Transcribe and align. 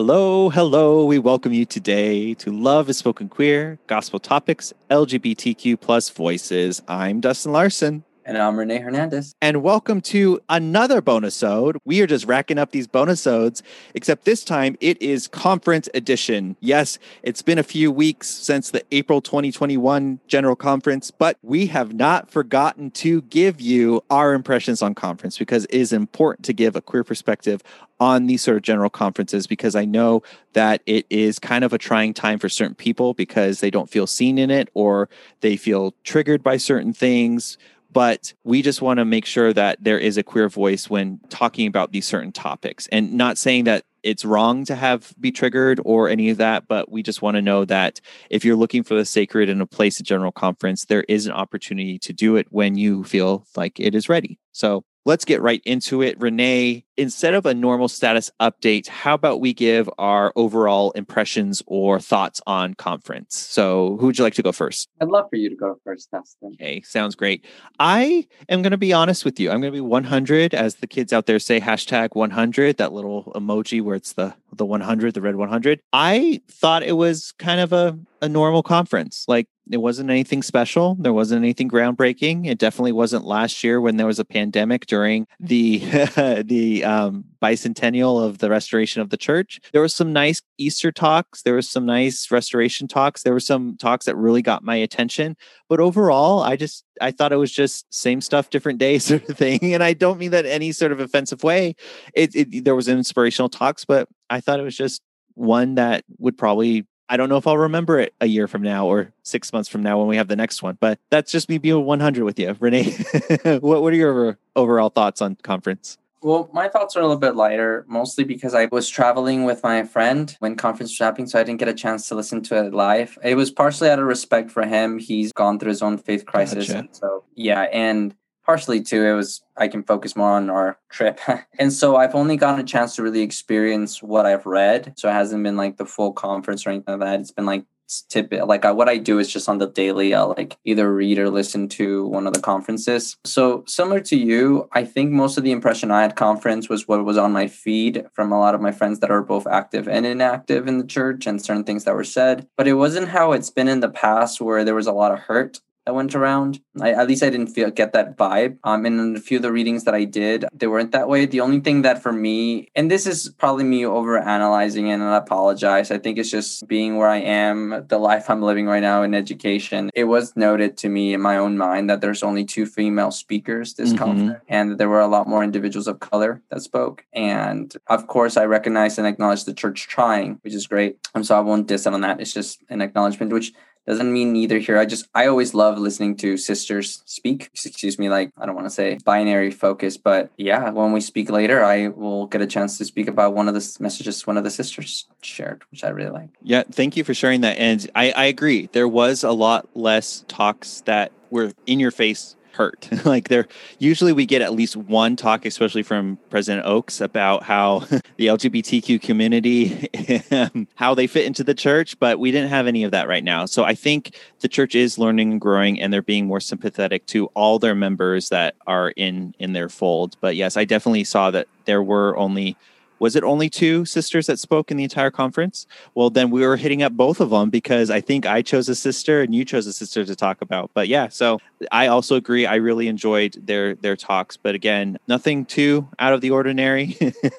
Hello, 0.00 0.48
hello. 0.48 1.04
We 1.04 1.18
welcome 1.18 1.52
you 1.52 1.64
today 1.64 2.32
to 2.34 2.52
Love 2.52 2.88
is 2.88 2.98
Spoken 2.98 3.28
Queer, 3.28 3.80
Gospel 3.88 4.20
Topics, 4.20 4.72
LGBTQ 4.90 5.80
plus 5.80 6.08
voices. 6.08 6.80
I'm 6.86 7.18
Dustin 7.18 7.50
Larson. 7.50 8.04
And 8.28 8.36
I'm 8.36 8.58
Renee 8.58 8.80
Hernandez. 8.80 9.34
And 9.40 9.62
welcome 9.62 10.02
to 10.02 10.38
another 10.50 11.00
bonus 11.00 11.42
ode. 11.42 11.78
We 11.86 12.02
are 12.02 12.06
just 12.06 12.26
racking 12.26 12.58
up 12.58 12.72
these 12.72 12.86
bonus 12.86 13.26
odes, 13.26 13.62
except 13.94 14.26
this 14.26 14.44
time 14.44 14.76
it 14.82 15.00
is 15.00 15.28
conference 15.28 15.88
edition. 15.94 16.54
Yes, 16.60 16.98
it's 17.22 17.40
been 17.40 17.58
a 17.58 17.62
few 17.62 17.90
weeks 17.90 18.28
since 18.28 18.70
the 18.70 18.84
April 18.92 19.22
2021 19.22 20.20
General 20.26 20.56
Conference, 20.56 21.10
but 21.10 21.38
we 21.42 21.68
have 21.68 21.94
not 21.94 22.30
forgotten 22.30 22.90
to 22.90 23.22
give 23.22 23.62
you 23.62 24.04
our 24.10 24.34
impressions 24.34 24.82
on 24.82 24.94
conference 24.94 25.38
because 25.38 25.64
it 25.64 25.74
is 25.74 25.94
important 25.94 26.44
to 26.44 26.52
give 26.52 26.76
a 26.76 26.82
queer 26.82 27.04
perspective 27.04 27.62
on 27.98 28.26
these 28.26 28.42
sort 28.42 28.58
of 28.58 28.62
general 28.62 28.90
conferences 28.90 29.46
because 29.46 29.74
I 29.74 29.86
know 29.86 30.22
that 30.52 30.82
it 30.84 31.06
is 31.08 31.38
kind 31.38 31.64
of 31.64 31.72
a 31.72 31.78
trying 31.78 32.12
time 32.12 32.38
for 32.38 32.50
certain 32.50 32.74
people 32.74 33.14
because 33.14 33.60
they 33.60 33.70
don't 33.70 33.88
feel 33.88 34.06
seen 34.06 34.36
in 34.36 34.50
it 34.50 34.68
or 34.74 35.08
they 35.40 35.56
feel 35.56 35.94
triggered 36.04 36.42
by 36.42 36.58
certain 36.58 36.92
things 36.92 37.56
but 37.90 38.32
we 38.44 38.62
just 38.62 38.82
want 38.82 38.98
to 38.98 39.04
make 39.04 39.24
sure 39.24 39.52
that 39.52 39.82
there 39.82 39.98
is 39.98 40.16
a 40.16 40.22
queer 40.22 40.48
voice 40.48 40.90
when 40.90 41.20
talking 41.28 41.66
about 41.66 41.92
these 41.92 42.06
certain 42.06 42.32
topics 42.32 42.86
and 42.88 43.14
not 43.14 43.38
saying 43.38 43.64
that 43.64 43.84
it's 44.02 44.24
wrong 44.24 44.64
to 44.64 44.76
have 44.76 45.12
be 45.18 45.32
triggered 45.32 45.80
or 45.84 46.08
any 46.08 46.30
of 46.30 46.38
that 46.38 46.68
but 46.68 46.90
we 46.90 47.02
just 47.02 47.20
want 47.20 47.34
to 47.34 47.42
know 47.42 47.64
that 47.64 48.00
if 48.30 48.44
you're 48.44 48.56
looking 48.56 48.82
for 48.82 48.94
the 48.94 49.04
sacred 49.04 49.48
in 49.48 49.60
a 49.60 49.66
place 49.66 49.98
of 49.98 50.06
general 50.06 50.32
conference 50.32 50.84
there 50.84 51.04
is 51.08 51.26
an 51.26 51.32
opportunity 51.32 51.98
to 51.98 52.12
do 52.12 52.36
it 52.36 52.46
when 52.50 52.76
you 52.76 53.02
feel 53.04 53.44
like 53.56 53.80
it 53.80 53.94
is 53.94 54.08
ready 54.08 54.38
so 54.52 54.84
let's 55.08 55.24
get 55.24 55.40
right 55.40 55.62
into 55.64 56.02
it. 56.02 56.20
Renee, 56.20 56.84
instead 56.98 57.32
of 57.32 57.46
a 57.46 57.54
normal 57.54 57.88
status 57.88 58.30
update, 58.40 58.88
how 58.88 59.14
about 59.14 59.40
we 59.40 59.54
give 59.54 59.88
our 59.98 60.32
overall 60.36 60.90
impressions 60.90 61.62
or 61.66 62.00
thoughts 62.00 62.42
on 62.46 62.74
conference? 62.74 63.36
So, 63.36 63.96
who 64.00 64.06
would 64.06 64.18
you 64.18 64.24
like 64.24 64.34
to 64.34 64.42
go 64.42 64.52
first? 64.52 64.88
I'd 65.00 65.08
love 65.08 65.26
for 65.30 65.36
you 65.36 65.48
to 65.48 65.56
go 65.56 65.78
first, 65.84 66.10
Dustin. 66.10 66.54
Okay, 66.54 66.82
sounds 66.82 67.14
great. 67.14 67.44
I 67.78 68.26
am 68.48 68.60
going 68.60 68.72
to 68.72 68.76
be 68.76 68.92
honest 68.92 69.24
with 69.24 69.38
you. 69.40 69.50
I'm 69.50 69.60
going 69.60 69.72
to 69.72 69.76
be 69.76 69.80
100, 69.80 70.52
as 70.52 70.76
the 70.76 70.86
kids 70.86 71.12
out 71.12 71.26
there 71.26 71.38
say, 71.38 71.60
hashtag 71.60 72.10
100, 72.14 72.76
that 72.76 72.92
little 72.92 73.32
emoji 73.34 73.80
where 73.80 73.96
it's 73.96 74.12
the 74.12 74.34
the 74.52 74.66
100, 74.66 75.14
the 75.14 75.20
red 75.20 75.36
100. 75.36 75.80
I 75.92 76.40
thought 76.50 76.82
it 76.82 76.96
was 76.96 77.32
kind 77.38 77.60
of 77.60 77.72
a, 77.72 77.98
a 78.22 78.28
normal 78.28 78.62
conference. 78.62 79.24
Like 79.28 79.46
it 79.70 79.78
wasn't 79.78 80.10
anything 80.10 80.42
special. 80.42 80.96
There 80.98 81.12
wasn't 81.12 81.42
anything 81.42 81.68
groundbreaking. 81.68 82.46
It 82.46 82.58
definitely 82.58 82.92
wasn't 82.92 83.24
last 83.24 83.62
year 83.62 83.80
when 83.80 83.96
there 83.96 84.06
was 84.06 84.18
a 84.18 84.24
pandemic 84.24 84.86
during 84.86 85.26
the 85.40 85.78
the 86.44 86.84
um, 86.88 87.24
bicentennial 87.42 88.24
of 88.24 88.38
the 88.38 88.48
restoration 88.48 89.02
of 89.02 89.10
the 89.10 89.18
church. 89.18 89.60
There 89.72 89.82
was 89.82 89.94
some 89.94 90.10
nice 90.10 90.40
Easter 90.56 90.90
talks. 90.90 91.42
There 91.42 91.54
was 91.54 91.68
some 91.68 91.84
nice 91.84 92.30
restoration 92.30 92.88
talks. 92.88 93.22
There 93.22 93.34
were 93.34 93.40
some 93.40 93.76
talks 93.76 94.06
that 94.06 94.16
really 94.16 94.40
got 94.40 94.64
my 94.64 94.76
attention. 94.76 95.36
But 95.68 95.80
overall, 95.80 96.42
I 96.42 96.56
just 96.56 96.84
I 96.98 97.10
thought 97.10 97.30
it 97.30 97.36
was 97.36 97.52
just 97.52 97.92
same 97.92 98.22
stuff, 98.22 98.48
different 98.48 98.78
day 98.78 98.98
sort 99.10 99.28
of 99.28 99.36
thing. 99.36 99.74
And 99.74 99.84
I 99.84 99.92
don't 99.92 100.18
mean 100.18 100.30
that 100.30 100.46
any 100.46 100.72
sort 100.72 100.92
of 100.92 100.98
offensive 100.98 101.42
way. 101.42 101.76
It, 102.14 102.34
it 102.34 102.64
there 102.64 102.74
was 102.74 102.88
inspirational 102.88 103.50
talks, 103.50 103.84
but 103.84 104.08
I 104.30 104.40
thought 104.40 104.58
it 104.58 104.64
was 104.64 104.76
just 104.76 105.02
one 105.34 105.74
that 105.74 106.04
would 106.18 106.38
probably 106.38 106.86
I 107.10 107.18
don't 107.18 107.28
know 107.28 107.36
if 107.36 107.46
I'll 107.46 107.58
remember 107.58 107.98
it 107.98 108.14
a 108.20 108.26
year 108.26 108.48
from 108.48 108.62
now 108.62 108.86
or 108.86 109.12
six 109.24 109.52
months 109.52 109.68
from 109.68 109.82
now 109.82 109.98
when 109.98 110.08
we 110.08 110.16
have 110.16 110.28
the 110.28 110.36
next 110.36 110.62
one, 110.62 110.78
but 110.80 110.98
that's 111.10 111.32
just 111.32 111.48
me 111.50 111.58
being 111.58 111.84
100 111.84 112.24
with 112.24 112.38
you. 112.38 112.56
Renee, 112.58 112.92
what, 113.60 113.82
what 113.82 113.92
are 113.92 113.96
your 113.96 114.38
overall 114.56 114.90
thoughts 114.90 115.22
on 115.22 115.36
conference? 115.36 115.96
Well, 116.20 116.50
my 116.52 116.68
thoughts 116.68 116.96
are 116.96 117.00
a 117.00 117.02
little 117.02 117.18
bit 117.18 117.36
lighter, 117.36 117.84
mostly 117.88 118.24
because 118.24 118.54
I 118.54 118.66
was 118.66 118.88
traveling 118.88 119.44
with 119.44 119.62
my 119.62 119.84
friend 119.84 120.34
when 120.40 120.56
conference 120.56 120.92
was 120.92 120.98
happening, 120.98 121.28
so 121.28 121.38
I 121.38 121.44
didn't 121.44 121.60
get 121.60 121.68
a 121.68 121.74
chance 121.74 122.08
to 122.08 122.14
listen 122.14 122.42
to 122.44 122.64
it 122.64 122.74
live. 122.74 123.18
It 123.22 123.36
was 123.36 123.50
partially 123.50 123.88
out 123.88 123.98
of 123.98 124.06
respect 124.06 124.50
for 124.50 124.64
him. 124.64 124.98
He's 124.98 125.32
gone 125.32 125.58
through 125.58 125.70
his 125.70 125.82
own 125.82 125.98
faith 125.98 126.26
crisis. 126.26 126.72
Gotcha. 126.72 126.88
so, 126.92 127.24
yeah. 127.34 127.62
And 127.72 128.14
partially 128.48 128.80
too 128.80 129.04
it 129.04 129.12
was 129.12 129.42
i 129.58 129.68
can 129.68 129.82
focus 129.82 130.16
more 130.16 130.30
on 130.30 130.48
our 130.48 130.78
trip 130.90 131.20
and 131.58 131.70
so 131.70 131.96
i've 131.96 132.14
only 132.14 132.34
gotten 132.34 132.58
a 132.58 132.64
chance 132.66 132.96
to 132.96 133.02
really 133.02 133.20
experience 133.20 134.02
what 134.02 134.24
i've 134.24 134.46
read 134.46 134.94
so 134.96 135.06
it 135.06 135.12
hasn't 135.12 135.44
been 135.44 135.58
like 135.58 135.76
the 135.76 135.84
full 135.84 136.14
conference 136.14 136.66
or 136.66 136.70
anything 136.70 136.98
like 136.98 137.06
that 137.06 137.20
it's 137.20 137.30
been 137.30 137.44
like 137.44 137.66
tip 138.08 138.32
like 138.32 138.64
I, 138.64 138.72
what 138.72 138.88
i 138.88 138.96
do 138.96 139.18
is 139.18 139.32
just 139.32 139.48
on 139.48 139.58
the 139.58 139.66
daily 139.66 140.14
i'll 140.14 140.34
like 140.36 140.56
either 140.64 140.92
read 140.92 141.18
or 141.18 141.30
listen 141.30 141.68
to 141.70 142.06
one 142.06 142.26
of 142.26 142.34
the 142.34 142.40
conferences. 142.40 143.16
So 143.24 143.64
similar 143.66 144.00
to 144.00 144.16
you 144.16 144.68
i 144.72 144.84
think 144.84 145.10
most 145.10 145.38
of 145.38 145.44
the 145.44 145.52
impression 145.52 145.90
i 145.90 146.02
had 146.02 146.16
conference 146.16 146.68
was 146.68 146.86
what 146.86 147.04
was 147.04 147.16
on 147.16 147.32
my 147.32 147.46
feed 147.46 148.04
from 148.12 148.32
a 148.32 148.38
lot 148.38 148.54
of 148.54 148.60
my 148.60 148.72
friends 148.72 149.00
that 149.00 149.10
are 149.10 149.22
both 149.22 149.46
active 149.46 149.88
and 149.88 150.06
inactive 150.06 150.66
in 150.66 150.78
the 150.78 150.86
church 150.86 151.26
and 151.26 151.42
certain 151.42 151.64
things 151.64 151.84
that 151.84 151.94
were 151.94 152.04
said. 152.04 152.46
But 152.56 152.68
it 152.68 152.74
wasn't 152.74 153.08
how 153.08 153.32
it's 153.32 153.50
been 153.50 153.68
in 153.68 153.80
the 153.80 153.88
past 153.88 154.40
where 154.40 154.64
there 154.64 154.74
was 154.74 154.86
a 154.86 154.92
lot 154.92 155.12
of 155.12 155.20
hurt 155.20 155.60
that 155.88 155.94
went 155.94 156.14
around. 156.14 156.60
I, 156.82 156.90
at 156.90 157.08
least 157.08 157.22
I 157.22 157.30
didn't 157.30 157.46
feel 157.46 157.70
get 157.70 157.94
that 157.94 158.18
vibe. 158.18 158.58
Um, 158.62 158.84
and 158.84 159.00
in 159.00 159.16
a 159.16 159.20
few 159.20 159.38
of 159.38 159.42
the 159.42 159.50
readings 159.50 159.84
that 159.84 159.94
I 159.94 160.04
did, 160.04 160.44
they 160.52 160.66
weren't 160.66 160.92
that 160.92 161.08
way. 161.08 161.24
The 161.24 161.40
only 161.40 161.60
thing 161.60 161.80
that 161.80 162.02
for 162.02 162.12
me, 162.12 162.68
and 162.76 162.90
this 162.90 163.06
is 163.06 163.30
probably 163.38 163.64
me 163.64 163.86
over 163.86 164.18
analyzing 164.18 164.88
it, 164.88 164.92
and 164.92 165.02
I 165.02 165.16
apologize. 165.16 165.90
I 165.90 165.96
think 165.96 166.18
it's 166.18 166.30
just 166.30 166.68
being 166.68 166.98
where 166.98 167.08
I 167.08 167.20
am, 167.20 167.86
the 167.88 167.96
life 167.96 168.28
I'm 168.28 168.42
living 168.42 168.66
right 168.66 168.82
now 168.82 169.02
in 169.02 169.14
education. 169.14 169.88
It 169.94 170.04
was 170.04 170.36
noted 170.36 170.76
to 170.76 170.90
me 170.90 171.14
in 171.14 171.22
my 171.22 171.38
own 171.38 171.56
mind 171.56 171.88
that 171.88 172.02
there's 172.02 172.22
only 172.22 172.44
two 172.44 172.66
female 172.66 173.10
speakers 173.10 173.72
this 173.72 173.88
mm-hmm. 173.88 174.04
conference, 174.04 174.42
and 174.46 174.76
there 174.76 174.90
were 174.90 175.00
a 175.00 175.08
lot 175.08 175.26
more 175.26 175.42
individuals 175.42 175.88
of 175.88 176.00
color 176.00 176.42
that 176.50 176.60
spoke. 176.60 177.06
And 177.14 177.74
of 177.86 178.08
course, 178.08 178.36
I 178.36 178.44
recognize 178.44 178.98
and 178.98 179.06
acknowledge 179.06 179.46
the 179.46 179.54
church 179.54 179.88
trying, 179.88 180.38
which 180.42 180.52
is 180.52 180.66
great. 180.66 180.98
And 181.14 181.24
so 181.24 181.34
I 181.34 181.40
won't 181.40 181.66
diss 181.66 181.86
on 181.86 181.98
that. 182.02 182.20
It's 182.20 182.34
just 182.34 182.62
an 182.68 182.82
acknowledgement, 182.82 183.32
which 183.32 183.54
doesn't 183.88 184.12
mean 184.12 184.32
neither 184.32 184.58
here. 184.58 184.78
I 184.78 184.84
just 184.84 185.08
I 185.14 185.26
always 185.26 185.54
love 185.54 185.78
listening 185.78 186.16
to 186.18 186.36
sisters 186.36 187.02
speak. 187.06 187.50
Excuse 187.54 187.98
me, 187.98 188.08
like 188.10 188.30
I 188.36 188.46
don't 188.46 188.54
want 188.54 188.66
to 188.66 188.70
say 188.70 188.98
binary 189.04 189.50
focus, 189.50 189.96
but 189.96 190.30
yeah, 190.36 190.70
when 190.70 190.92
we 190.92 191.00
speak 191.00 191.30
later, 191.30 191.64
I 191.64 191.88
will 191.88 192.26
get 192.26 192.42
a 192.42 192.46
chance 192.46 192.78
to 192.78 192.84
speak 192.84 193.08
about 193.08 193.34
one 193.34 193.48
of 193.48 193.54
the 193.54 193.76
messages 193.80 194.26
one 194.26 194.36
of 194.36 194.44
the 194.44 194.50
sisters 194.50 195.06
shared, 195.22 195.62
which 195.70 195.84
I 195.84 195.88
really 195.88 196.10
like. 196.10 196.28
Yeah, 196.42 196.64
thank 196.70 196.96
you 196.96 197.04
for 197.04 197.14
sharing 197.14 197.40
that. 197.40 197.58
And 197.58 197.90
I, 197.94 198.10
I 198.12 198.24
agree. 198.26 198.68
There 198.72 198.88
was 198.88 199.24
a 199.24 199.32
lot 199.32 199.68
less 199.74 200.24
talks 200.28 200.82
that 200.82 201.12
were 201.30 201.52
in 201.66 201.80
your 201.80 201.90
face 201.90 202.36
hurt. 202.52 202.88
like 203.04 203.28
there, 203.28 203.46
usually 203.78 204.12
we 204.12 204.26
get 204.26 204.42
at 204.42 204.52
least 204.52 204.76
one 204.76 205.16
talk, 205.16 205.44
especially 205.44 205.82
from 205.82 206.18
President 206.30 206.66
Oaks, 206.66 207.00
about 207.00 207.42
how 207.42 207.80
the 208.16 208.26
LGBTQ 208.26 209.00
community, 209.00 209.88
um, 210.30 210.66
how 210.74 210.94
they 210.94 211.06
fit 211.06 211.26
into 211.26 211.44
the 211.44 211.54
church, 211.54 211.98
but 211.98 212.18
we 212.18 212.30
didn't 212.30 212.50
have 212.50 212.66
any 212.66 212.84
of 212.84 212.90
that 212.90 213.08
right 213.08 213.24
now. 213.24 213.46
So 213.46 213.64
I 213.64 213.74
think 213.74 214.16
the 214.40 214.48
church 214.48 214.74
is 214.74 214.98
learning 214.98 215.32
and 215.32 215.40
growing, 215.40 215.80
and 215.80 215.92
they're 215.92 216.02
being 216.02 216.26
more 216.26 216.40
sympathetic 216.40 217.06
to 217.06 217.26
all 217.28 217.58
their 217.58 217.74
members 217.74 218.28
that 218.28 218.54
are 218.66 218.90
in 218.90 219.34
in 219.38 219.52
their 219.52 219.68
fold. 219.68 220.16
But 220.20 220.36
yes, 220.36 220.56
I 220.56 220.64
definitely 220.64 221.04
saw 221.04 221.30
that 221.30 221.48
there 221.64 221.82
were 221.82 222.16
only 222.16 222.56
was 222.98 223.16
it 223.16 223.24
only 223.24 223.48
two 223.48 223.84
sisters 223.84 224.26
that 224.26 224.38
spoke 224.38 224.70
in 224.70 224.76
the 224.76 224.84
entire 224.84 225.10
conference? 225.10 225.66
Well, 225.94 226.10
then 226.10 226.30
we 226.30 226.46
were 226.46 226.56
hitting 226.56 226.82
up 226.82 226.92
both 226.92 227.20
of 227.20 227.30
them 227.30 227.50
because 227.50 227.90
I 227.90 228.00
think 228.00 228.26
I 228.26 228.42
chose 228.42 228.68
a 228.68 228.74
sister 228.74 229.22
and 229.22 229.34
you 229.34 229.44
chose 229.44 229.66
a 229.66 229.72
sister 229.72 230.04
to 230.04 230.16
talk 230.16 230.42
about. 230.42 230.70
But 230.74 230.88
yeah, 230.88 231.08
so 231.08 231.40
I 231.70 231.86
also 231.86 232.16
agree. 232.16 232.46
I 232.46 232.56
really 232.56 232.88
enjoyed 232.88 233.34
their 233.40 233.74
their 233.74 233.96
talks, 233.96 234.36
but 234.36 234.54
again, 234.54 234.98
nothing 235.06 235.44
too 235.44 235.88
out 235.98 236.12
of 236.12 236.20
the 236.20 236.30
ordinary. 236.30 236.96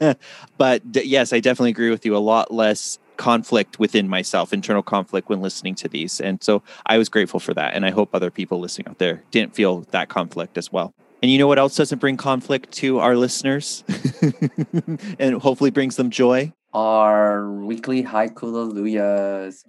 but 0.57 0.91
d- 0.91 1.03
yes, 1.03 1.33
I 1.33 1.39
definitely 1.39 1.71
agree 1.71 1.89
with 1.89 2.05
you. 2.05 2.15
A 2.15 2.17
lot 2.17 2.53
less 2.53 2.99
conflict 3.17 3.79
within 3.79 4.07
myself, 4.07 4.53
internal 4.53 4.81
conflict 4.81 5.27
when 5.27 5.41
listening 5.41 5.75
to 5.75 5.89
these, 5.89 6.21
and 6.21 6.41
so 6.41 6.63
I 6.85 6.97
was 6.97 7.09
grateful 7.09 7.39
for 7.39 7.53
that. 7.53 7.73
And 7.73 7.85
I 7.85 7.91
hope 7.91 8.09
other 8.13 8.31
people 8.31 8.59
listening 8.59 8.87
out 8.87 8.97
there 8.97 9.23
didn't 9.31 9.55
feel 9.55 9.81
that 9.91 10.09
conflict 10.09 10.57
as 10.57 10.71
well. 10.71 10.93
And 11.21 11.29
you 11.29 11.37
know 11.37 11.47
what 11.47 11.59
else 11.59 11.75
doesn't 11.75 11.99
bring 11.99 12.15
conflict 12.15 12.71
to 12.73 12.99
our 12.99 13.17
listeners 13.17 13.83
and 15.19 15.35
hopefully 15.41 15.69
brings 15.69 15.97
them 15.97 16.09
joy? 16.09 16.53
Our 16.73 17.51
weekly 17.51 18.03
hallelujahs. 18.03 19.65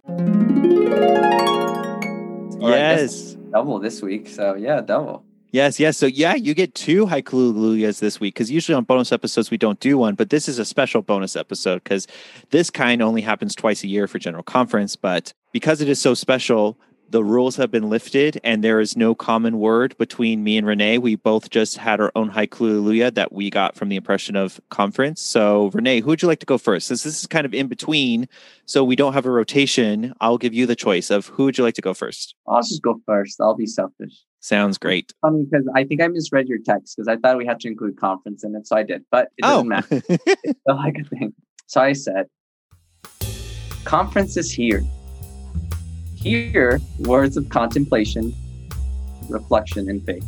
Yes. 2.61 3.37
Double 3.50 3.81
this 3.81 4.00
week. 4.00 4.29
So, 4.29 4.55
yeah, 4.55 4.81
double. 4.81 5.25
Yes, 5.52 5.81
yes. 5.81 5.97
So, 5.97 6.06
yeah, 6.06 6.37
you 6.37 6.55
get 6.55 6.76
two 6.76 7.06
hallelujahs 7.06 7.99
this 7.99 8.20
week 8.20 8.35
because 8.35 8.52
usually 8.52 8.76
on 8.76 8.85
bonus 8.85 9.11
episodes 9.11 9.50
we 9.50 9.56
don't 9.56 9.81
do 9.81 9.99
one, 9.99 10.14
but 10.14 10.31
this 10.31 10.49
is 10.49 10.61
a 10.61 10.64
special 10.64 11.02
bonus 11.02 11.35
episode 11.35 11.82
because 11.82 12.06
this 12.50 12.70
kind 12.70 13.02
only 13.02 13.23
happens 13.23 13.56
twice 13.56 13.82
a 13.82 13.88
year 13.88 14.06
for 14.06 14.20
General 14.20 14.44
Conference. 14.44 14.94
But 14.94 15.32
because 15.52 15.81
it 15.81 15.88
is 15.88 16.00
so 16.00 16.14
special, 16.14 16.79
the 17.11 17.25
rules 17.25 17.57
have 17.57 17.71
been 17.71 17.91
lifted 17.91 18.41
and 18.45 18.62
there 18.62 18.81
is 18.81 18.97
no 18.97 19.15
common 19.15 19.59
word 19.59 19.97
between 19.99 20.45
me 20.45 20.57
and 20.57 20.67
Renee. 20.67 20.99
We 20.99 21.17
both 21.17 21.51
just 21.51 21.77
had 21.77 22.01
our 22.01 22.12
own 22.15 22.29
high 22.29 22.49
hallelujah 22.51 23.11
that 23.11 23.33
we 23.33 23.51
got 23.51 23.77
from 23.77 23.89
the 23.89 23.97
impression 23.97 24.37
of 24.37 24.61
conference. 24.71 25.21
So, 25.21 25.71
Renee, 25.75 26.01
who 26.01 26.09
would 26.09 26.23
you 26.23 26.29
like 26.29 26.41
to 26.41 26.47
go 26.47 26.59
first? 26.59 26.87
Since 26.87 27.03
this 27.03 27.21
is 27.21 27.27
kind 27.27 27.45
of 27.45 27.53
in 27.53 27.67
between, 27.67 28.29
so 28.65 28.85
we 28.85 28.97
don't 28.97 29.12
have 29.12 29.27
a 29.27 29.31
rotation, 29.31 30.15
I'll 30.21 30.39
give 30.39 30.55
you 30.55 30.67
the 30.67 30.77
choice 30.77 31.11
of 31.11 31.27
who 31.27 31.45
would 31.45 31.59
you 31.59 31.65
like 31.65 31.75
to 31.75 31.83
go 31.83 31.95
first? 31.95 32.35
I'll 32.47 32.62
just 32.62 32.83
go 32.83 33.01
first. 33.07 33.41
I'll 33.41 33.57
be 33.57 33.67
selfish. 33.67 34.12
Sounds 34.41 34.79
great. 34.79 35.12
funny 35.21 35.45
because 35.45 35.69
I 35.75 35.85
think 35.85 36.01
I 36.01 36.09
misread 36.09 36.49
your 36.49 36.59
text 36.65 36.97
because 36.97 37.09
I 37.09 37.17
thought 37.17 37.37
we 37.37 37.45
had 37.45 37.61
to 37.61 37.69
include 37.69 37.99
conference 37.99 38.43
in 38.43 38.55
it, 38.55 38.67
so 38.67 38.77
I 38.77 38.85
did, 38.85 39.05
but 39.11 39.29
it 39.37 39.43
doesn't 39.43 39.67
oh. 39.67 39.69
matter. 39.69 40.03
it's 40.09 40.61
like 40.67 40.97
a 40.99 41.05
thing. 41.05 41.35
So 41.67 41.81
I 41.81 41.93
said, 41.93 42.27
conference 43.85 44.37
is 44.37 44.51
here. 44.51 44.83
Here, 46.23 46.81
words 46.99 47.39
of 47.39 47.49
contemplation, 47.49 48.35
reflection, 49.31 49.89
and 49.89 50.05
faith. 50.05 50.25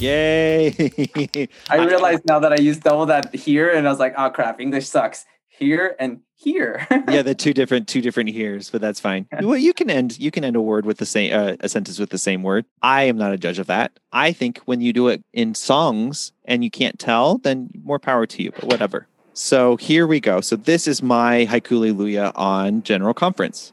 Yay! 0.00 0.70
I 1.70 1.84
realized 1.84 2.24
now 2.26 2.40
that 2.40 2.52
I 2.52 2.56
used 2.56 2.82
double 2.82 3.06
that 3.06 3.32
here, 3.32 3.70
and 3.70 3.86
I 3.86 3.90
was 3.90 4.00
like, 4.00 4.14
oh 4.18 4.30
crap, 4.30 4.60
English 4.60 4.88
sucks. 4.88 5.24
Here 5.46 5.94
and 6.00 6.20
here. 6.34 6.86
yeah, 7.08 7.22
the 7.22 7.34
two 7.34 7.52
different 7.52 7.86
two 7.86 8.00
different 8.00 8.30
here's, 8.30 8.70
but 8.70 8.80
that's 8.80 8.98
fine. 8.98 9.26
Well, 9.40 9.56
you 9.56 9.72
can 9.72 9.88
end 9.88 10.18
you 10.18 10.32
can 10.32 10.44
end 10.44 10.56
a 10.56 10.60
word 10.60 10.84
with 10.84 10.98
the 10.98 11.06
same 11.06 11.32
uh, 11.32 11.56
a 11.60 11.68
sentence 11.68 12.00
with 12.00 12.10
the 12.10 12.18
same 12.18 12.42
word. 12.42 12.64
I 12.82 13.04
am 13.04 13.16
not 13.16 13.32
a 13.32 13.38
judge 13.38 13.60
of 13.60 13.68
that. 13.68 13.98
I 14.12 14.32
think 14.32 14.58
when 14.64 14.80
you 14.80 14.92
do 14.92 15.08
it 15.08 15.22
in 15.32 15.54
songs 15.54 16.32
and 16.44 16.64
you 16.64 16.70
can't 16.70 16.98
tell, 16.98 17.38
then 17.38 17.70
more 17.84 18.00
power 18.00 18.26
to 18.26 18.42
you. 18.42 18.50
But 18.50 18.64
whatever. 18.64 19.06
So 19.32 19.76
here 19.76 20.08
we 20.08 20.18
go. 20.18 20.40
So 20.40 20.56
this 20.56 20.88
is 20.88 21.02
my 21.02 21.46
haiku 21.46 21.70
hallelujah 21.70 22.32
on 22.34 22.82
General 22.82 23.14
Conference. 23.14 23.72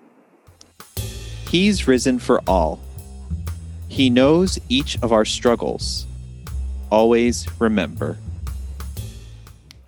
He's 1.55 1.87
risen 1.87 2.19
for 2.19 2.41
all. 2.47 2.81
He 3.87 4.09
knows 4.09 4.59
each 4.67 5.01
of 5.01 5.13
our 5.13 5.23
struggles 5.23 6.05
always 6.91 7.47
remember. 7.61 8.17